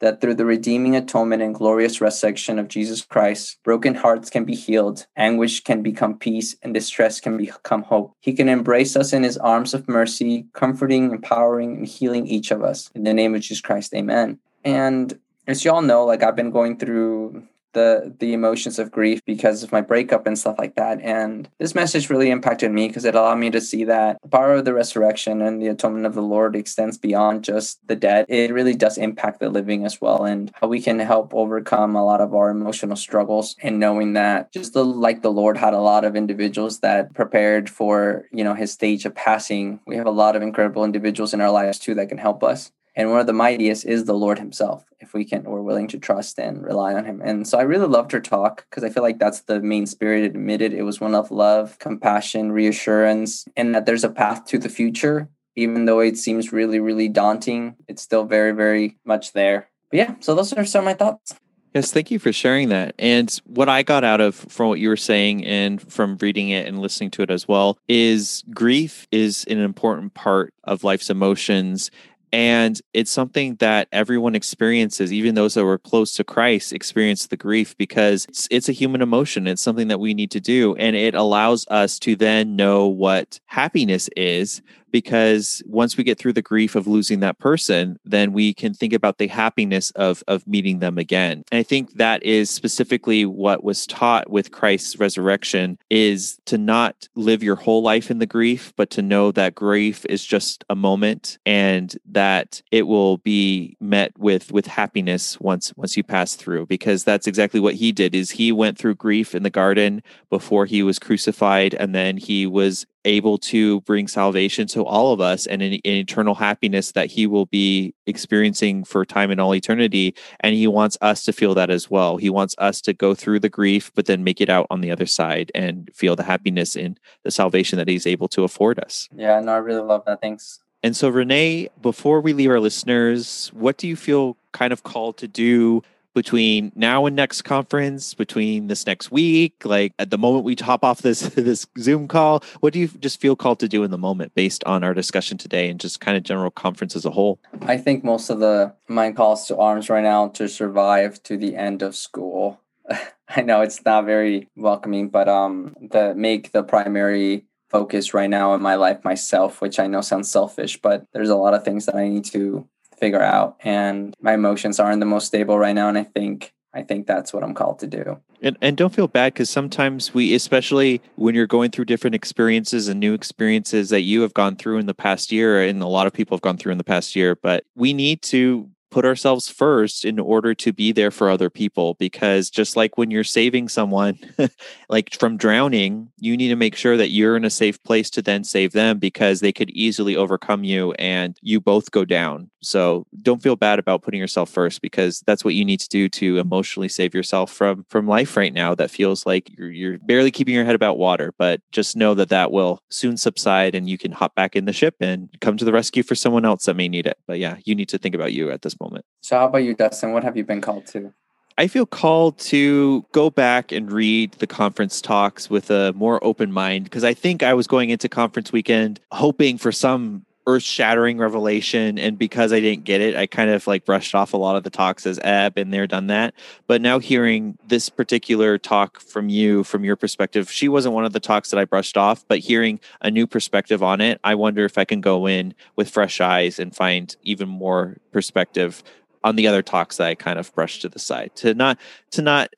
that 0.00 0.20
through 0.20 0.34
the 0.34 0.44
redeeming 0.44 0.94
atonement 0.96 1.42
and 1.42 1.54
glorious 1.54 2.00
resurrection 2.00 2.58
of 2.58 2.68
Jesus 2.68 3.02
Christ, 3.02 3.58
broken 3.64 3.94
hearts 3.94 4.28
can 4.28 4.44
be 4.44 4.54
healed, 4.54 5.06
anguish 5.16 5.62
can 5.62 5.82
become 5.82 6.18
peace, 6.18 6.56
and 6.62 6.74
distress 6.74 7.20
can 7.20 7.36
become 7.36 7.82
hope. 7.82 8.12
He 8.20 8.32
can 8.32 8.48
embrace 8.48 8.96
us 8.96 9.12
in 9.12 9.22
his 9.22 9.38
arms 9.38 9.72
of 9.72 9.88
mercy, 9.88 10.46
comforting, 10.52 11.10
empowering, 11.10 11.78
and 11.78 11.86
healing 11.86 12.26
each 12.26 12.50
of 12.50 12.62
us. 12.62 12.90
In 12.94 13.04
the 13.04 13.14
name 13.14 13.34
of 13.34 13.40
Jesus 13.40 13.60
Christ, 13.60 13.94
amen. 13.94 14.38
And 14.64 15.18
as 15.46 15.64
y'all 15.64 15.82
know, 15.82 16.04
like 16.04 16.22
I've 16.22 16.36
been 16.36 16.50
going 16.50 16.78
through 16.78 17.46
the 17.74 18.14
the 18.18 18.32
emotions 18.32 18.78
of 18.78 18.90
grief 18.90 19.20
because 19.26 19.62
of 19.62 19.70
my 19.70 19.82
breakup 19.82 20.26
and 20.26 20.38
stuff 20.38 20.56
like 20.58 20.76
that. 20.76 21.00
And 21.02 21.48
this 21.58 21.74
message 21.74 22.08
really 22.08 22.30
impacted 22.30 22.70
me 22.72 22.86
because 22.86 23.04
it 23.04 23.14
allowed 23.14 23.38
me 23.38 23.50
to 23.50 23.60
see 23.60 23.84
that 23.84 24.16
the 24.22 24.28
power 24.28 24.54
of 24.54 24.64
the 24.64 24.72
resurrection 24.72 25.42
and 25.42 25.60
the 25.60 25.68
atonement 25.68 26.06
of 26.06 26.14
the 26.14 26.22
Lord 26.22 26.56
extends 26.56 26.96
beyond 26.96 27.44
just 27.44 27.86
the 27.86 27.96
dead. 27.96 28.24
It 28.28 28.52
really 28.52 28.74
does 28.74 28.96
impact 28.96 29.40
the 29.40 29.50
living 29.50 29.84
as 29.84 30.00
well, 30.00 30.24
and 30.24 30.50
how 30.54 30.68
we 30.68 30.80
can 30.80 30.98
help 30.98 31.34
overcome 31.34 31.94
a 31.94 32.04
lot 32.04 32.20
of 32.20 32.34
our 32.34 32.50
emotional 32.50 32.96
struggles. 32.96 33.56
And 33.62 33.78
knowing 33.78 34.14
that 34.14 34.52
just 34.52 34.72
the, 34.72 34.84
like 34.84 35.22
the 35.22 35.32
Lord 35.32 35.58
had 35.58 35.74
a 35.74 35.80
lot 35.80 36.04
of 36.04 36.16
individuals 36.16 36.80
that 36.80 37.12
prepared 37.12 37.68
for 37.68 38.26
you 38.32 38.44
know 38.44 38.54
His 38.54 38.72
stage 38.72 39.04
of 39.04 39.14
passing, 39.14 39.80
we 39.86 39.96
have 39.96 40.06
a 40.06 40.10
lot 40.10 40.36
of 40.36 40.42
incredible 40.42 40.84
individuals 40.84 41.34
in 41.34 41.40
our 41.40 41.50
lives 41.50 41.78
too 41.78 41.94
that 41.96 42.08
can 42.08 42.18
help 42.18 42.42
us 42.42 42.70
and 42.96 43.10
one 43.10 43.20
of 43.20 43.26
the 43.26 43.32
mightiest 43.32 43.84
is 43.84 44.04
the 44.04 44.14
lord 44.14 44.38
himself 44.38 44.84
if 45.00 45.12
we 45.12 45.24
can 45.24 45.42
we're 45.44 45.60
willing 45.60 45.88
to 45.88 45.98
trust 45.98 46.38
and 46.38 46.64
rely 46.64 46.94
on 46.94 47.04
him. 47.04 47.20
And 47.22 47.46
so 47.46 47.58
i 47.58 47.62
really 47.62 47.86
loved 47.86 48.12
her 48.12 48.20
talk 48.20 48.66
because 48.68 48.84
i 48.84 48.88
feel 48.88 49.02
like 49.02 49.18
that's 49.18 49.42
the 49.42 49.60
main 49.60 49.86
spirit 49.86 50.24
it 50.24 50.28
admitted 50.28 50.72
it 50.72 50.82
was 50.82 51.00
one 51.00 51.14
of 51.14 51.30
love 51.30 51.78
compassion 51.78 52.52
reassurance 52.52 53.46
and 53.56 53.74
that 53.74 53.86
there's 53.86 54.04
a 54.04 54.10
path 54.10 54.46
to 54.46 54.58
the 54.58 54.68
future. 54.68 55.28
Even 55.56 55.84
though 55.84 56.00
it 56.00 56.16
seems 56.16 56.52
really 56.52 56.80
really 56.80 57.08
daunting 57.08 57.76
it's 57.86 58.02
still 58.02 58.24
very 58.24 58.52
very 58.52 58.98
much 59.04 59.32
there. 59.32 59.68
But 59.90 59.98
yeah 59.98 60.14
so 60.20 60.34
those 60.34 60.52
are 60.52 60.64
some 60.64 60.80
of 60.80 60.86
my 60.86 60.94
thoughts. 60.94 61.34
Yes, 61.74 61.90
thank 61.90 62.12
you 62.12 62.20
for 62.20 62.32
sharing 62.32 62.68
that. 62.68 62.94
And 63.00 63.28
what 63.46 63.68
I 63.68 63.82
got 63.82 64.04
out 64.04 64.20
of 64.20 64.36
from 64.36 64.68
what 64.68 64.78
you 64.78 64.88
were 64.88 64.96
saying 64.96 65.44
and 65.44 65.82
from 65.82 66.16
reading 66.20 66.50
it 66.50 66.68
and 66.68 66.78
listening 66.78 67.10
to 67.12 67.22
it 67.22 67.32
as 67.32 67.48
well 67.48 67.78
is 67.88 68.44
grief 68.50 69.08
is 69.10 69.44
an 69.50 69.58
important 69.58 70.14
part 70.14 70.54
of 70.62 70.84
life's 70.84 71.10
emotions 71.10 71.90
and 72.34 72.80
it's 72.92 73.12
something 73.12 73.54
that 73.60 73.86
everyone 73.92 74.34
experiences, 74.34 75.12
even 75.12 75.36
those 75.36 75.54
that 75.54 75.64
were 75.64 75.78
close 75.78 76.16
to 76.16 76.24
Christ 76.24 76.72
experience 76.72 77.28
the 77.28 77.36
grief 77.36 77.76
because 77.78 78.24
it's, 78.24 78.48
it's, 78.50 78.68
a 78.68 78.72
human 78.72 79.02
emotion. 79.02 79.46
It's 79.46 79.62
something 79.62 79.86
that 79.86 80.00
we 80.00 80.14
need 80.14 80.32
to 80.32 80.40
do. 80.40 80.74
And 80.74 80.96
it 80.96 81.14
allows 81.14 81.64
us 81.68 81.96
to 82.00 82.16
then 82.16 82.56
know 82.56 82.88
what 82.88 83.38
happiness 83.46 84.10
is 84.16 84.62
because 84.94 85.60
once 85.66 85.96
we 85.96 86.04
get 86.04 86.18
through 86.18 86.32
the 86.32 86.40
grief 86.40 86.76
of 86.76 86.86
losing 86.86 87.18
that 87.18 87.40
person 87.40 87.98
then 88.04 88.32
we 88.32 88.54
can 88.54 88.72
think 88.72 88.92
about 88.92 89.18
the 89.18 89.26
happiness 89.26 89.90
of 89.96 90.22
of 90.28 90.46
meeting 90.46 90.78
them 90.78 90.98
again. 90.98 91.42
And 91.50 91.58
i 91.58 91.64
think 91.64 91.94
that 91.94 92.22
is 92.22 92.48
specifically 92.48 93.26
what 93.26 93.64
was 93.64 93.88
taught 93.88 94.30
with 94.30 94.52
christ's 94.52 94.96
resurrection 95.00 95.78
is 95.90 96.38
to 96.44 96.56
not 96.56 97.08
live 97.16 97.42
your 97.42 97.56
whole 97.56 97.82
life 97.82 98.08
in 98.08 98.18
the 98.18 98.26
grief 98.26 98.72
but 98.76 98.90
to 98.90 99.02
know 99.02 99.32
that 99.32 99.56
grief 99.56 100.06
is 100.08 100.24
just 100.24 100.64
a 100.70 100.76
moment 100.76 101.38
and 101.44 101.96
that 102.06 102.62
it 102.70 102.86
will 102.86 103.16
be 103.18 103.76
met 103.80 104.16
with 104.18 104.52
with 104.52 104.66
happiness 104.66 105.40
once 105.40 105.72
once 105.76 105.96
you 105.96 106.02
pass 106.02 106.34
through. 106.34 106.66
Because 106.66 107.04
that's 107.04 107.26
exactly 107.26 107.60
what 107.60 107.74
he 107.74 107.92
did 107.92 108.14
is 108.14 108.30
he 108.30 108.52
went 108.52 108.78
through 108.78 108.94
grief 108.94 109.34
in 109.34 109.42
the 109.42 109.50
garden 109.50 110.02
before 110.30 110.66
he 110.66 110.82
was 110.82 110.98
crucified 110.98 111.74
and 111.74 111.94
then 111.94 112.16
he 112.16 112.46
was 112.46 112.86
able 113.04 113.38
to 113.38 113.80
bring 113.82 114.08
salvation 114.08 114.66
to 114.68 114.84
all 114.84 115.12
of 115.12 115.20
us 115.20 115.46
and 115.46 115.62
an, 115.62 115.74
an, 115.74 115.80
eternal 115.84 116.34
happiness 116.34 116.92
that 116.92 117.10
he 117.10 117.26
will 117.26 117.46
be 117.46 117.94
experiencing 118.06 118.84
for 118.84 119.04
time 119.04 119.30
and 119.30 119.40
all 119.40 119.54
eternity. 119.54 120.14
And 120.40 120.54
he 120.54 120.66
wants 120.66 120.96
us 121.00 121.24
to 121.24 121.32
feel 121.32 121.54
that 121.54 121.70
as 121.70 121.90
well. 121.90 122.16
He 122.16 122.30
wants 122.30 122.54
us 122.58 122.80
to 122.82 122.92
go 122.92 123.14
through 123.14 123.40
the 123.40 123.48
grief 123.48 123.90
but 123.94 124.06
then 124.06 124.24
make 124.24 124.40
it 124.40 124.48
out 124.48 124.66
on 124.70 124.80
the 124.80 124.90
other 124.90 125.06
side 125.06 125.50
and 125.54 125.90
feel 125.94 126.16
the 126.16 126.22
happiness 126.22 126.76
in 126.76 126.98
the 127.22 127.30
salvation 127.30 127.78
that 127.78 127.88
he's 127.88 128.06
able 128.06 128.28
to 128.28 128.44
afford 128.44 128.78
us. 128.78 129.08
Yeah 129.14 129.40
no 129.40 129.52
i 129.52 129.58
really 129.58 129.82
love 129.82 130.04
that. 130.06 130.20
Thanks. 130.20 130.60
And 130.82 130.96
so 130.96 131.08
renee 131.08 131.68
before 131.80 132.20
we 132.20 132.32
leave 132.32 132.50
our 132.50 132.60
listeners 132.60 133.50
what 133.54 133.76
do 133.78 133.88
you 133.88 133.96
feel 133.96 134.36
kind 134.52 134.72
of 134.72 134.82
called 134.82 135.16
to 135.18 135.28
do 135.28 135.82
between 136.14 136.72
now 136.74 137.06
and 137.06 137.14
next 137.16 137.42
conference, 137.42 138.14
between 138.14 138.68
this 138.68 138.86
next 138.86 139.10
week, 139.10 139.64
like 139.64 139.92
at 139.98 140.10
the 140.10 140.18
moment 140.18 140.44
we 140.44 140.54
hop 140.54 140.84
off 140.84 141.02
this 141.02 141.20
this 141.34 141.66
Zoom 141.78 142.08
call, 142.08 142.42
what 142.60 142.72
do 142.72 142.78
you 142.78 142.88
just 142.88 143.20
feel 143.20 143.36
called 143.36 143.60
to 143.60 143.68
do 143.68 143.82
in 143.82 143.90
the 143.90 143.98
moment 143.98 144.34
based 144.34 144.64
on 144.64 144.84
our 144.84 144.94
discussion 144.94 145.36
today 145.36 145.68
and 145.68 145.80
just 145.80 146.00
kind 146.00 146.16
of 146.16 146.22
general 146.22 146.50
conference 146.50 146.96
as 146.96 147.04
a 147.04 147.10
whole? 147.10 147.38
I 147.62 147.76
think 147.76 148.04
most 148.04 148.30
of 148.30 148.40
the 148.40 148.74
my 148.88 149.12
calls 149.12 149.46
to 149.48 149.56
arms 149.56 149.90
right 149.90 150.02
now 150.02 150.28
to 150.28 150.48
survive 150.48 151.22
to 151.24 151.36
the 151.36 151.56
end 151.56 151.82
of 151.82 151.94
school. 151.94 152.60
I 153.28 153.42
know 153.42 153.62
it's 153.62 153.84
not 153.84 154.04
very 154.04 154.48
welcoming, 154.56 155.08
but 155.08 155.28
um 155.28 155.74
the 155.80 156.14
make 156.14 156.52
the 156.52 156.62
primary 156.62 157.46
focus 157.70 158.14
right 158.14 158.30
now 158.30 158.54
in 158.54 158.62
my 158.62 158.76
life 158.76 159.02
myself, 159.04 159.60
which 159.60 159.80
I 159.80 159.88
know 159.88 160.00
sounds 160.00 160.30
selfish, 160.30 160.80
but 160.80 161.06
there's 161.12 161.28
a 161.28 161.34
lot 161.34 161.54
of 161.54 161.64
things 161.64 161.86
that 161.86 161.96
I 161.96 162.08
need 162.08 162.24
to 162.26 162.68
figure 162.98 163.22
out. 163.22 163.56
And 163.64 164.14
my 164.20 164.34
emotions 164.34 164.80
aren't 164.80 165.00
the 165.00 165.06
most 165.06 165.26
stable 165.26 165.58
right 165.58 165.74
now 165.74 165.88
and 165.88 165.98
i 165.98 166.04
think 166.04 166.52
i 166.72 166.82
think 166.82 167.06
that's 167.06 167.32
what 167.32 167.42
i'm 167.42 167.54
called 167.54 167.78
to 167.80 167.86
do. 167.86 168.20
And, 168.42 168.58
and 168.60 168.76
don't 168.76 168.94
feel 168.94 169.08
bad 169.08 169.32
because 169.32 169.48
sometimes 169.48 170.12
we 170.12 170.34
especially 170.34 171.00
when 171.16 171.34
you're 171.34 171.46
going 171.46 171.70
through 171.70 171.86
different 171.86 172.14
experiences 172.14 172.88
and 172.88 173.00
new 173.00 173.14
experiences 173.14 173.90
that 173.90 174.02
you 174.02 174.20
have 174.22 174.34
gone 174.34 174.56
through 174.56 174.78
in 174.78 174.86
the 174.86 174.94
past 174.94 175.32
year 175.32 175.62
and 175.62 175.82
a 175.82 175.86
lot 175.86 176.06
of 176.06 176.12
people 176.12 176.36
have 176.36 176.42
gone 176.42 176.56
through 176.58 176.72
in 176.72 176.78
the 176.78 176.84
past 176.84 177.16
year 177.16 177.36
but 177.36 177.64
we 177.74 177.92
need 177.92 178.22
to 178.22 178.68
put 178.94 179.04
ourselves 179.04 179.48
first 179.48 180.04
in 180.04 180.20
order 180.20 180.54
to 180.54 180.72
be 180.72 180.92
there 180.92 181.10
for 181.10 181.28
other 181.28 181.50
people 181.50 181.94
because 181.94 182.48
just 182.48 182.76
like 182.76 182.96
when 182.96 183.10
you're 183.10 183.24
saving 183.24 183.68
someone 183.68 184.16
like 184.88 185.12
from 185.18 185.36
drowning 185.36 186.08
you 186.24 186.36
need 186.36 186.48
to 186.48 186.56
make 186.56 186.74
sure 186.74 186.96
that 186.96 187.10
you're 187.10 187.36
in 187.36 187.44
a 187.44 187.50
safe 187.50 187.82
place 187.82 188.08
to 188.08 188.22
then 188.22 188.42
save 188.44 188.72
them 188.72 188.98
because 188.98 189.40
they 189.40 189.52
could 189.52 189.68
easily 189.70 190.16
overcome 190.16 190.64
you 190.64 190.92
and 190.92 191.36
you 191.42 191.60
both 191.60 191.90
go 191.90 192.04
down. 192.04 192.50
So 192.62 193.06
don't 193.20 193.42
feel 193.42 193.56
bad 193.56 193.78
about 193.78 194.02
putting 194.02 194.20
yourself 194.20 194.48
first 194.48 194.80
because 194.80 195.22
that's 195.26 195.44
what 195.44 195.52
you 195.52 195.66
need 195.66 195.80
to 195.80 195.88
do 195.88 196.08
to 196.08 196.38
emotionally 196.38 196.88
save 196.88 197.14
yourself 197.14 197.52
from 197.52 197.84
from 197.90 198.08
life 198.08 198.38
right 198.38 198.54
now 198.54 198.74
that 198.74 198.90
feels 198.90 199.26
like 199.26 199.50
you're, 199.58 199.70
you're 199.70 199.98
barely 199.98 200.30
keeping 200.30 200.54
your 200.54 200.64
head 200.64 200.74
about 200.74 200.96
water. 200.96 201.34
But 201.36 201.60
just 201.72 201.94
know 201.94 202.14
that 202.14 202.30
that 202.30 202.52
will 202.52 202.80
soon 202.88 203.18
subside 203.18 203.74
and 203.74 203.88
you 203.88 203.98
can 203.98 204.12
hop 204.12 204.34
back 204.34 204.56
in 204.56 204.64
the 204.64 204.72
ship 204.72 204.94
and 205.00 205.28
come 205.42 205.58
to 205.58 205.64
the 205.66 205.72
rescue 205.72 206.02
for 206.02 206.14
someone 206.14 206.46
else 206.46 206.64
that 206.64 206.74
may 206.74 206.88
need 206.88 207.06
it. 207.06 207.18
But 207.26 207.38
yeah 207.38 207.56
you 207.64 207.74
need 207.74 207.90
to 207.90 207.98
think 207.98 208.14
about 208.14 208.32
you 208.32 208.50
at 208.50 208.62
this 208.62 208.80
moment 208.84 209.04
so, 209.24 209.38
how 209.38 209.46
about 209.46 209.64
you, 209.64 209.74
Dustin? 209.74 210.12
What 210.12 210.22
have 210.22 210.36
you 210.36 210.44
been 210.44 210.60
called 210.60 210.84
to? 210.88 211.10
I 211.56 211.66
feel 211.66 211.86
called 211.86 212.36
to 212.40 213.06
go 213.12 213.30
back 213.30 213.72
and 213.72 213.90
read 213.90 214.32
the 214.32 214.46
conference 214.46 215.00
talks 215.00 215.48
with 215.48 215.70
a 215.70 215.94
more 215.94 216.22
open 216.22 216.52
mind 216.52 216.84
because 216.84 217.04
I 217.04 217.14
think 217.14 217.42
I 217.42 217.54
was 217.54 217.66
going 217.66 217.88
into 217.88 218.06
conference 218.06 218.52
weekend 218.52 219.00
hoping 219.12 219.56
for 219.56 219.72
some 219.72 220.26
earth 220.46 220.62
shattering 220.62 221.18
revelation. 221.18 221.98
And 221.98 222.18
because 222.18 222.52
I 222.52 222.60
didn't 222.60 222.84
get 222.84 223.00
it, 223.00 223.16
I 223.16 223.26
kind 223.26 223.50
of 223.50 223.66
like 223.66 223.84
brushed 223.84 224.14
off 224.14 224.32
a 224.32 224.36
lot 224.36 224.56
of 224.56 224.62
the 224.62 224.70
talks 224.70 225.06
as 225.06 225.18
Eb 225.22 225.56
and 225.56 225.72
there, 225.72 225.86
done 225.86 226.08
that. 226.08 226.34
But 226.66 226.80
now 226.80 226.98
hearing 226.98 227.58
this 227.66 227.88
particular 227.88 228.58
talk 228.58 229.00
from 229.00 229.28
you, 229.28 229.64
from 229.64 229.84
your 229.84 229.96
perspective, 229.96 230.50
she 230.50 230.68
wasn't 230.68 230.94
one 230.94 231.04
of 231.04 231.12
the 231.12 231.20
talks 231.20 231.50
that 231.50 231.58
I 231.58 231.64
brushed 231.64 231.96
off, 231.96 232.24
but 232.28 232.40
hearing 232.40 232.80
a 233.00 233.10
new 233.10 233.26
perspective 233.26 233.82
on 233.82 234.00
it, 234.00 234.20
I 234.22 234.34
wonder 234.34 234.64
if 234.64 234.76
I 234.76 234.84
can 234.84 235.00
go 235.00 235.26
in 235.26 235.54
with 235.76 235.90
fresh 235.90 236.20
eyes 236.20 236.58
and 236.58 236.74
find 236.74 237.14
even 237.22 237.48
more 237.48 237.96
perspective 238.12 238.82
on 239.24 239.36
the 239.36 239.48
other 239.48 239.62
talks 239.62 239.96
that 239.96 240.06
I 240.06 240.14
kind 240.14 240.38
of 240.38 240.54
brushed 240.54 240.82
to 240.82 240.88
the 240.88 240.98
side 240.98 241.34
to 241.36 241.54
not 241.54 241.78
to 242.12 242.22
not 242.22 242.50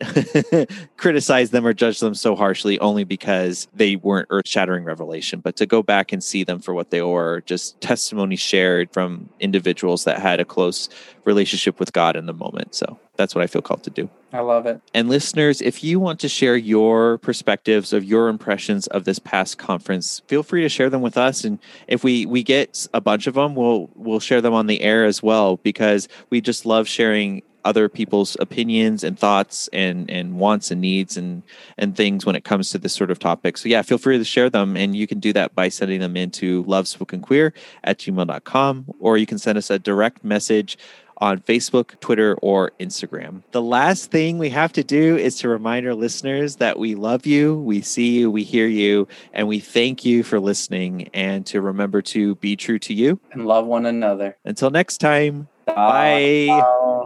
criticize 0.96 1.50
them 1.50 1.64
or 1.64 1.72
judge 1.72 2.00
them 2.00 2.14
so 2.14 2.34
harshly 2.34 2.78
only 2.80 3.04
because 3.04 3.68
they 3.72 3.96
weren't 3.96 4.26
earth 4.30 4.48
shattering 4.48 4.84
revelation, 4.84 5.40
but 5.40 5.56
to 5.56 5.66
go 5.66 5.82
back 5.82 6.12
and 6.12 6.22
see 6.22 6.42
them 6.44 6.58
for 6.58 6.74
what 6.74 6.90
they 6.90 7.00
were, 7.00 7.42
just 7.46 7.80
testimony 7.80 8.36
shared 8.36 8.92
from 8.92 9.28
individuals 9.40 10.04
that 10.04 10.18
had 10.18 10.40
a 10.40 10.44
close 10.44 10.88
relationship 11.26 11.78
with 11.78 11.92
God 11.92 12.16
in 12.16 12.26
the 12.26 12.32
moment. 12.32 12.74
So 12.74 12.98
that's 13.16 13.34
what 13.34 13.42
I 13.42 13.46
feel 13.46 13.60
called 13.60 13.82
to 13.82 13.90
do. 13.90 14.08
I 14.32 14.40
love 14.40 14.64
it. 14.66 14.80
And 14.94 15.08
listeners, 15.08 15.60
if 15.60 15.82
you 15.82 15.98
want 16.00 16.20
to 16.20 16.28
share 16.28 16.56
your 16.56 17.18
perspectives 17.18 17.92
of 17.92 18.04
your 18.04 18.28
impressions 18.28 18.86
of 18.86 19.04
this 19.04 19.18
past 19.18 19.58
conference, 19.58 20.22
feel 20.28 20.42
free 20.42 20.62
to 20.62 20.68
share 20.68 20.88
them 20.88 21.02
with 21.02 21.18
us. 21.18 21.44
And 21.44 21.58
if 21.88 22.04
we 22.04 22.24
we 22.24 22.42
get 22.42 22.86
a 22.94 23.00
bunch 23.00 23.26
of 23.26 23.34
them, 23.34 23.54
we'll 23.54 23.90
we'll 23.94 24.20
share 24.20 24.40
them 24.40 24.54
on 24.54 24.66
the 24.66 24.80
air 24.80 25.04
as 25.04 25.22
well 25.22 25.56
because 25.58 26.08
we 26.30 26.40
just 26.40 26.64
love 26.64 26.88
sharing 26.88 27.42
other 27.66 27.88
people's 27.88 28.36
opinions 28.38 29.02
and 29.02 29.18
thoughts 29.18 29.68
and 29.72 30.08
and 30.08 30.38
wants 30.38 30.70
and 30.70 30.80
needs 30.80 31.16
and 31.16 31.42
and 31.76 31.96
things 31.96 32.24
when 32.24 32.36
it 32.36 32.44
comes 32.44 32.70
to 32.70 32.78
this 32.78 32.92
sort 32.92 33.10
of 33.10 33.18
topic. 33.18 33.58
So 33.58 33.68
yeah, 33.68 33.82
feel 33.82 33.98
free 33.98 34.16
to 34.16 34.24
share 34.24 34.48
them 34.48 34.76
and 34.76 34.94
you 34.94 35.08
can 35.08 35.18
do 35.18 35.32
that 35.32 35.54
by 35.54 35.68
sending 35.68 36.00
them 36.00 36.16
into 36.16 36.64
lovespokenqueer 36.64 37.52
at 37.82 37.98
gmail.com 37.98 38.86
or 39.00 39.18
you 39.18 39.26
can 39.26 39.38
send 39.38 39.58
us 39.58 39.68
a 39.68 39.80
direct 39.80 40.22
message 40.22 40.78
on 41.18 41.40
Facebook, 41.40 41.98
Twitter, 42.00 42.34
or 42.42 42.72
Instagram. 42.80 43.42
The 43.52 43.62
last 43.62 44.10
thing 44.10 44.38
we 44.38 44.50
have 44.50 44.72
to 44.74 44.84
do 44.84 45.16
is 45.16 45.36
to 45.38 45.48
remind 45.48 45.86
our 45.86 45.94
listeners 45.94 46.56
that 46.56 46.78
we 46.78 46.94
love 46.94 47.26
you, 47.26 47.54
we 47.54 47.80
see 47.80 48.18
you, 48.18 48.30
we 48.30 48.44
hear 48.44 48.66
you, 48.66 49.08
and 49.32 49.48
we 49.48 49.60
thank 49.60 50.04
you 50.04 50.22
for 50.22 50.40
listening 50.40 51.08
and 51.14 51.46
to 51.46 51.60
remember 51.60 52.02
to 52.02 52.34
be 52.36 52.56
true 52.56 52.78
to 52.80 52.94
you 52.94 53.20
and 53.32 53.46
love 53.46 53.66
one 53.66 53.86
another. 53.86 54.36
Until 54.44 54.70
next 54.70 54.98
time, 54.98 55.48
bye. 55.66 56.46
bye. 56.48 57.05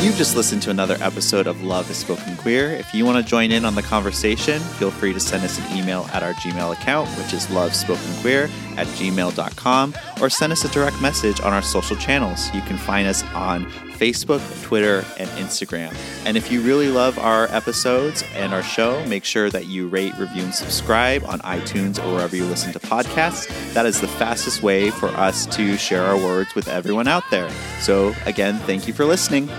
You've 0.00 0.14
just 0.14 0.36
listened 0.36 0.62
to 0.62 0.70
another 0.70 0.96
episode 1.00 1.48
of 1.48 1.64
Love 1.64 1.90
is 1.90 1.96
Spoken 1.96 2.36
Queer. 2.36 2.70
If 2.70 2.94
you 2.94 3.04
want 3.04 3.22
to 3.22 3.28
join 3.28 3.50
in 3.50 3.64
on 3.64 3.74
the 3.74 3.82
conversation, 3.82 4.60
feel 4.60 4.92
free 4.92 5.12
to 5.12 5.18
send 5.18 5.42
us 5.42 5.58
an 5.58 5.76
email 5.76 6.08
at 6.12 6.22
our 6.22 6.34
Gmail 6.34 6.72
account, 6.72 7.08
which 7.18 7.32
is 7.32 7.46
lovespokenqueer 7.46 8.48
at 8.76 8.86
gmail.com, 8.86 9.94
or 10.20 10.30
send 10.30 10.52
us 10.52 10.64
a 10.64 10.68
direct 10.68 11.02
message 11.02 11.40
on 11.40 11.52
our 11.52 11.62
social 11.62 11.96
channels. 11.96 12.54
You 12.54 12.60
can 12.62 12.78
find 12.78 13.08
us 13.08 13.24
on 13.34 13.66
Facebook, 13.98 14.40
Twitter, 14.62 15.04
and 15.18 15.28
Instagram. 15.30 15.92
And 16.24 16.36
if 16.36 16.52
you 16.52 16.62
really 16.62 16.88
love 16.88 17.18
our 17.18 17.46
episodes 17.50 18.22
and 18.34 18.54
our 18.54 18.62
show, 18.62 19.04
make 19.06 19.24
sure 19.24 19.50
that 19.50 19.66
you 19.66 19.88
rate, 19.88 20.16
review, 20.16 20.44
and 20.44 20.54
subscribe 20.54 21.24
on 21.24 21.40
iTunes 21.40 21.98
or 21.98 22.14
wherever 22.14 22.36
you 22.36 22.44
listen 22.44 22.72
to 22.72 22.78
podcasts. 22.78 23.48
That 23.74 23.84
is 23.84 24.00
the 24.00 24.06
fastest 24.06 24.62
way 24.62 24.90
for 24.90 25.08
us 25.08 25.44
to 25.56 25.76
share 25.76 26.04
our 26.04 26.16
words 26.16 26.54
with 26.54 26.68
everyone 26.68 27.08
out 27.08 27.24
there. 27.32 27.50
So, 27.80 28.14
again, 28.26 28.58
thank 28.60 28.86
you 28.86 28.94
for 28.94 29.04
listening. 29.04 29.50